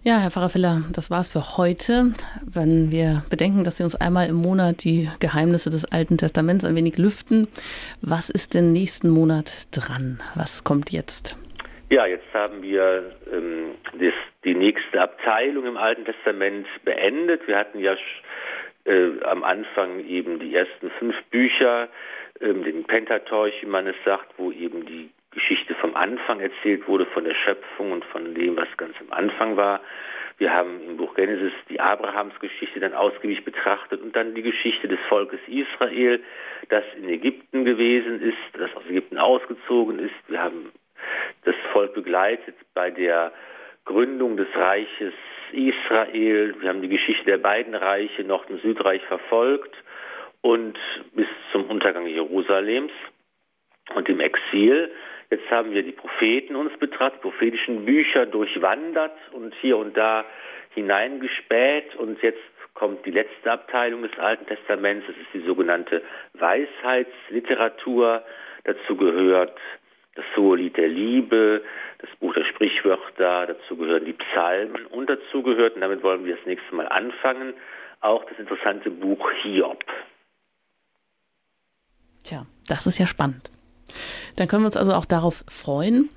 [0.07, 2.14] Ja, Herr Pfarrer Filler, das war's für heute.
[2.46, 6.76] Wenn wir bedenken, dass Sie uns einmal im Monat die Geheimnisse des Alten Testaments ein
[6.76, 7.48] wenig lüften,
[8.02, 10.20] was ist denn nächsten Monat dran?
[10.36, 11.36] Was kommt jetzt?
[11.90, 17.48] Ja, jetzt haben wir ähm, das, die nächste Abteilung im Alten Testament beendet.
[17.48, 17.96] Wir hatten ja
[18.84, 21.88] äh, am Anfang eben die ersten fünf Bücher,
[22.40, 27.05] ähm, den Pentateuch, wie man es sagt, wo eben die Geschichte vom Anfang erzählt wurde,
[27.07, 29.80] von der Schöpfung und von dem, was ganz am Anfang war.
[30.39, 34.99] Wir haben im Buch Genesis die Abrahamsgeschichte dann ausgiebig betrachtet und dann die Geschichte des
[35.09, 36.22] Volkes Israel,
[36.70, 40.14] das in Ägypten gewesen ist, das aus Ägypten ausgezogen ist.
[40.28, 40.72] Wir haben
[41.45, 43.32] das Volk begleitet bei der
[43.84, 45.14] Gründung des Reiches
[45.53, 46.55] Israel.
[46.61, 49.74] Wir haben die Geschichte der beiden Reiche, Nord- und Südreich, verfolgt
[50.41, 50.78] und
[51.14, 52.93] bis zum Untergang Jerusalems
[53.95, 54.91] und dem Exil.
[55.31, 60.24] Jetzt haben wir die Propheten uns betrachtet, die prophetischen Bücher durchwandert und hier und da
[60.74, 61.97] hineingespäht.
[61.97, 62.39] Und jetzt
[62.74, 65.07] kommt die letzte Abteilung des Alten Testaments.
[65.07, 66.03] Das ist die sogenannte
[66.35, 68.22] Weisheitsliteratur.
[68.64, 69.59] Dazu gehört
[70.16, 71.62] das Hohe der Liebe,
[71.99, 76.37] das Buch der Sprichwörter, dazu gehören die Psalmen und dazu gehört, und damit wollen wir
[76.37, 77.55] das nächste Mal anfangen,
[78.01, 79.85] auch das interessante Buch Hiob.
[82.24, 83.51] Tja, das ist ja spannend.
[84.37, 86.09] Dann können wir uns also auch darauf freuen.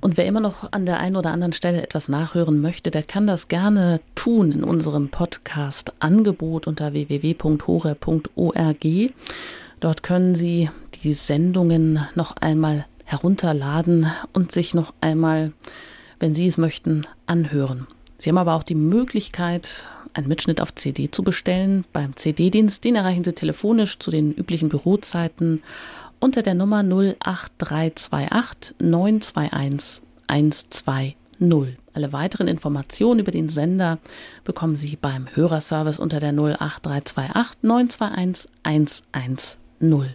[0.00, 3.26] Und wer immer noch an der einen oder anderen Stelle etwas nachhören möchte, der kann
[3.26, 8.86] das gerne tun in unserem Podcast-Angebot unter www.hore.org.
[9.80, 10.70] Dort können Sie
[11.02, 15.52] die Sendungen noch einmal herunterladen und sich noch einmal,
[16.18, 17.86] wenn Sie es möchten, anhören.
[18.18, 22.84] Sie haben aber auch die Möglichkeit, einen Mitschnitt auf CD zu bestellen beim CD-Dienst.
[22.84, 25.62] Den erreichen Sie telefonisch zu den üblichen Bürozeiten
[26.20, 31.16] unter der Nummer 08328 921 120.
[31.94, 33.98] Alle weiteren Informationen über den Sender
[34.44, 40.10] bekommen Sie beim Hörerservice unter der 08328 921 110.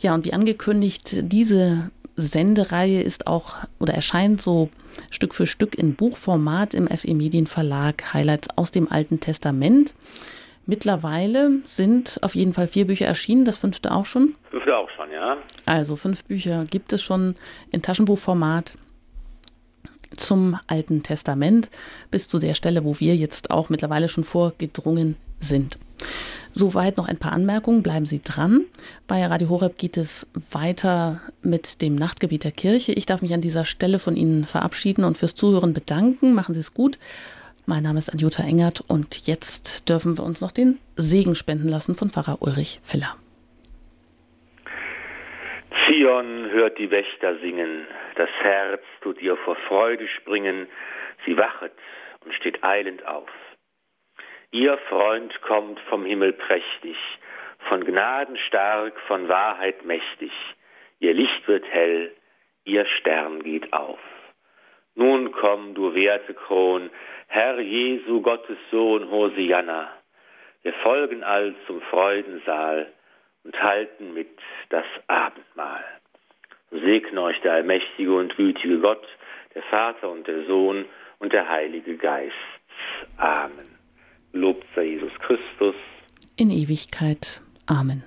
[0.00, 4.68] Ja, und wie angekündigt, diese Sendereihe ist auch oder erscheint so
[5.10, 9.94] Stück für Stück in Buchformat im FE Medienverlag Highlights aus dem Alten Testament.
[10.70, 14.36] Mittlerweile sind auf jeden Fall vier Bücher erschienen, das fünfte auch schon.
[14.52, 15.36] Fünfte auch schon, ja.
[15.66, 17.34] Also fünf Bücher gibt es schon
[17.72, 18.74] in Taschenbuchformat
[20.16, 21.70] zum Alten Testament
[22.12, 25.76] bis zu der Stelle, wo wir jetzt auch mittlerweile schon vorgedrungen sind.
[26.52, 28.60] Soweit noch ein paar Anmerkungen, bleiben Sie dran.
[29.08, 32.92] Bei Radio Horeb geht es weiter mit dem Nachtgebiet der Kirche.
[32.92, 36.32] Ich darf mich an dieser Stelle von Ihnen verabschieden und fürs Zuhören bedanken.
[36.32, 37.00] Machen Sie es gut.
[37.70, 41.94] Mein Name ist Anjuta Engert und jetzt dürfen wir uns noch den Segen spenden lassen
[41.94, 43.14] von Pfarrer Ulrich Filler.
[45.86, 50.66] Zion hört die Wächter singen, das Herz tut ihr vor Freude springen,
[51.24, 51.70] sie wachet
[52.24, 53.30] und steht eilend auf.
[54.50, 56.96] Ihr Freund kommt vom Himmel prächtig,
[57.68, 60.32] von Gnaden stark, von Wahrheit mächtig.
[60.98, 62.10] Ihr Licht wird hell,
[62.64, 64.00] ihr Stern geht auf.
[64.96, 66.90] Nun komm, du werte Kron,
[67.32, 69.88] Herr Jesu, Gottes Sohn, Hosianna.
[70.62, 72.88] Wir folgen all zum Freudensaal
[73.44, 74.36] und halten mit
[74.70, 75.84] das Abendmahl.
[76.72, 79.06] So segne euch der allmächtige und gütige Gott,
[79.54, 80.86] der Vater und der Sohn
[81.20, 82.34] und der Heilige Geist.
[83.16, 83.78] Amen.
[84.32, 85.76] Lobt sei Jesus Christus.
[86.36, 87.40] In Ewigkeit.
[87.68, 88.02] Amen.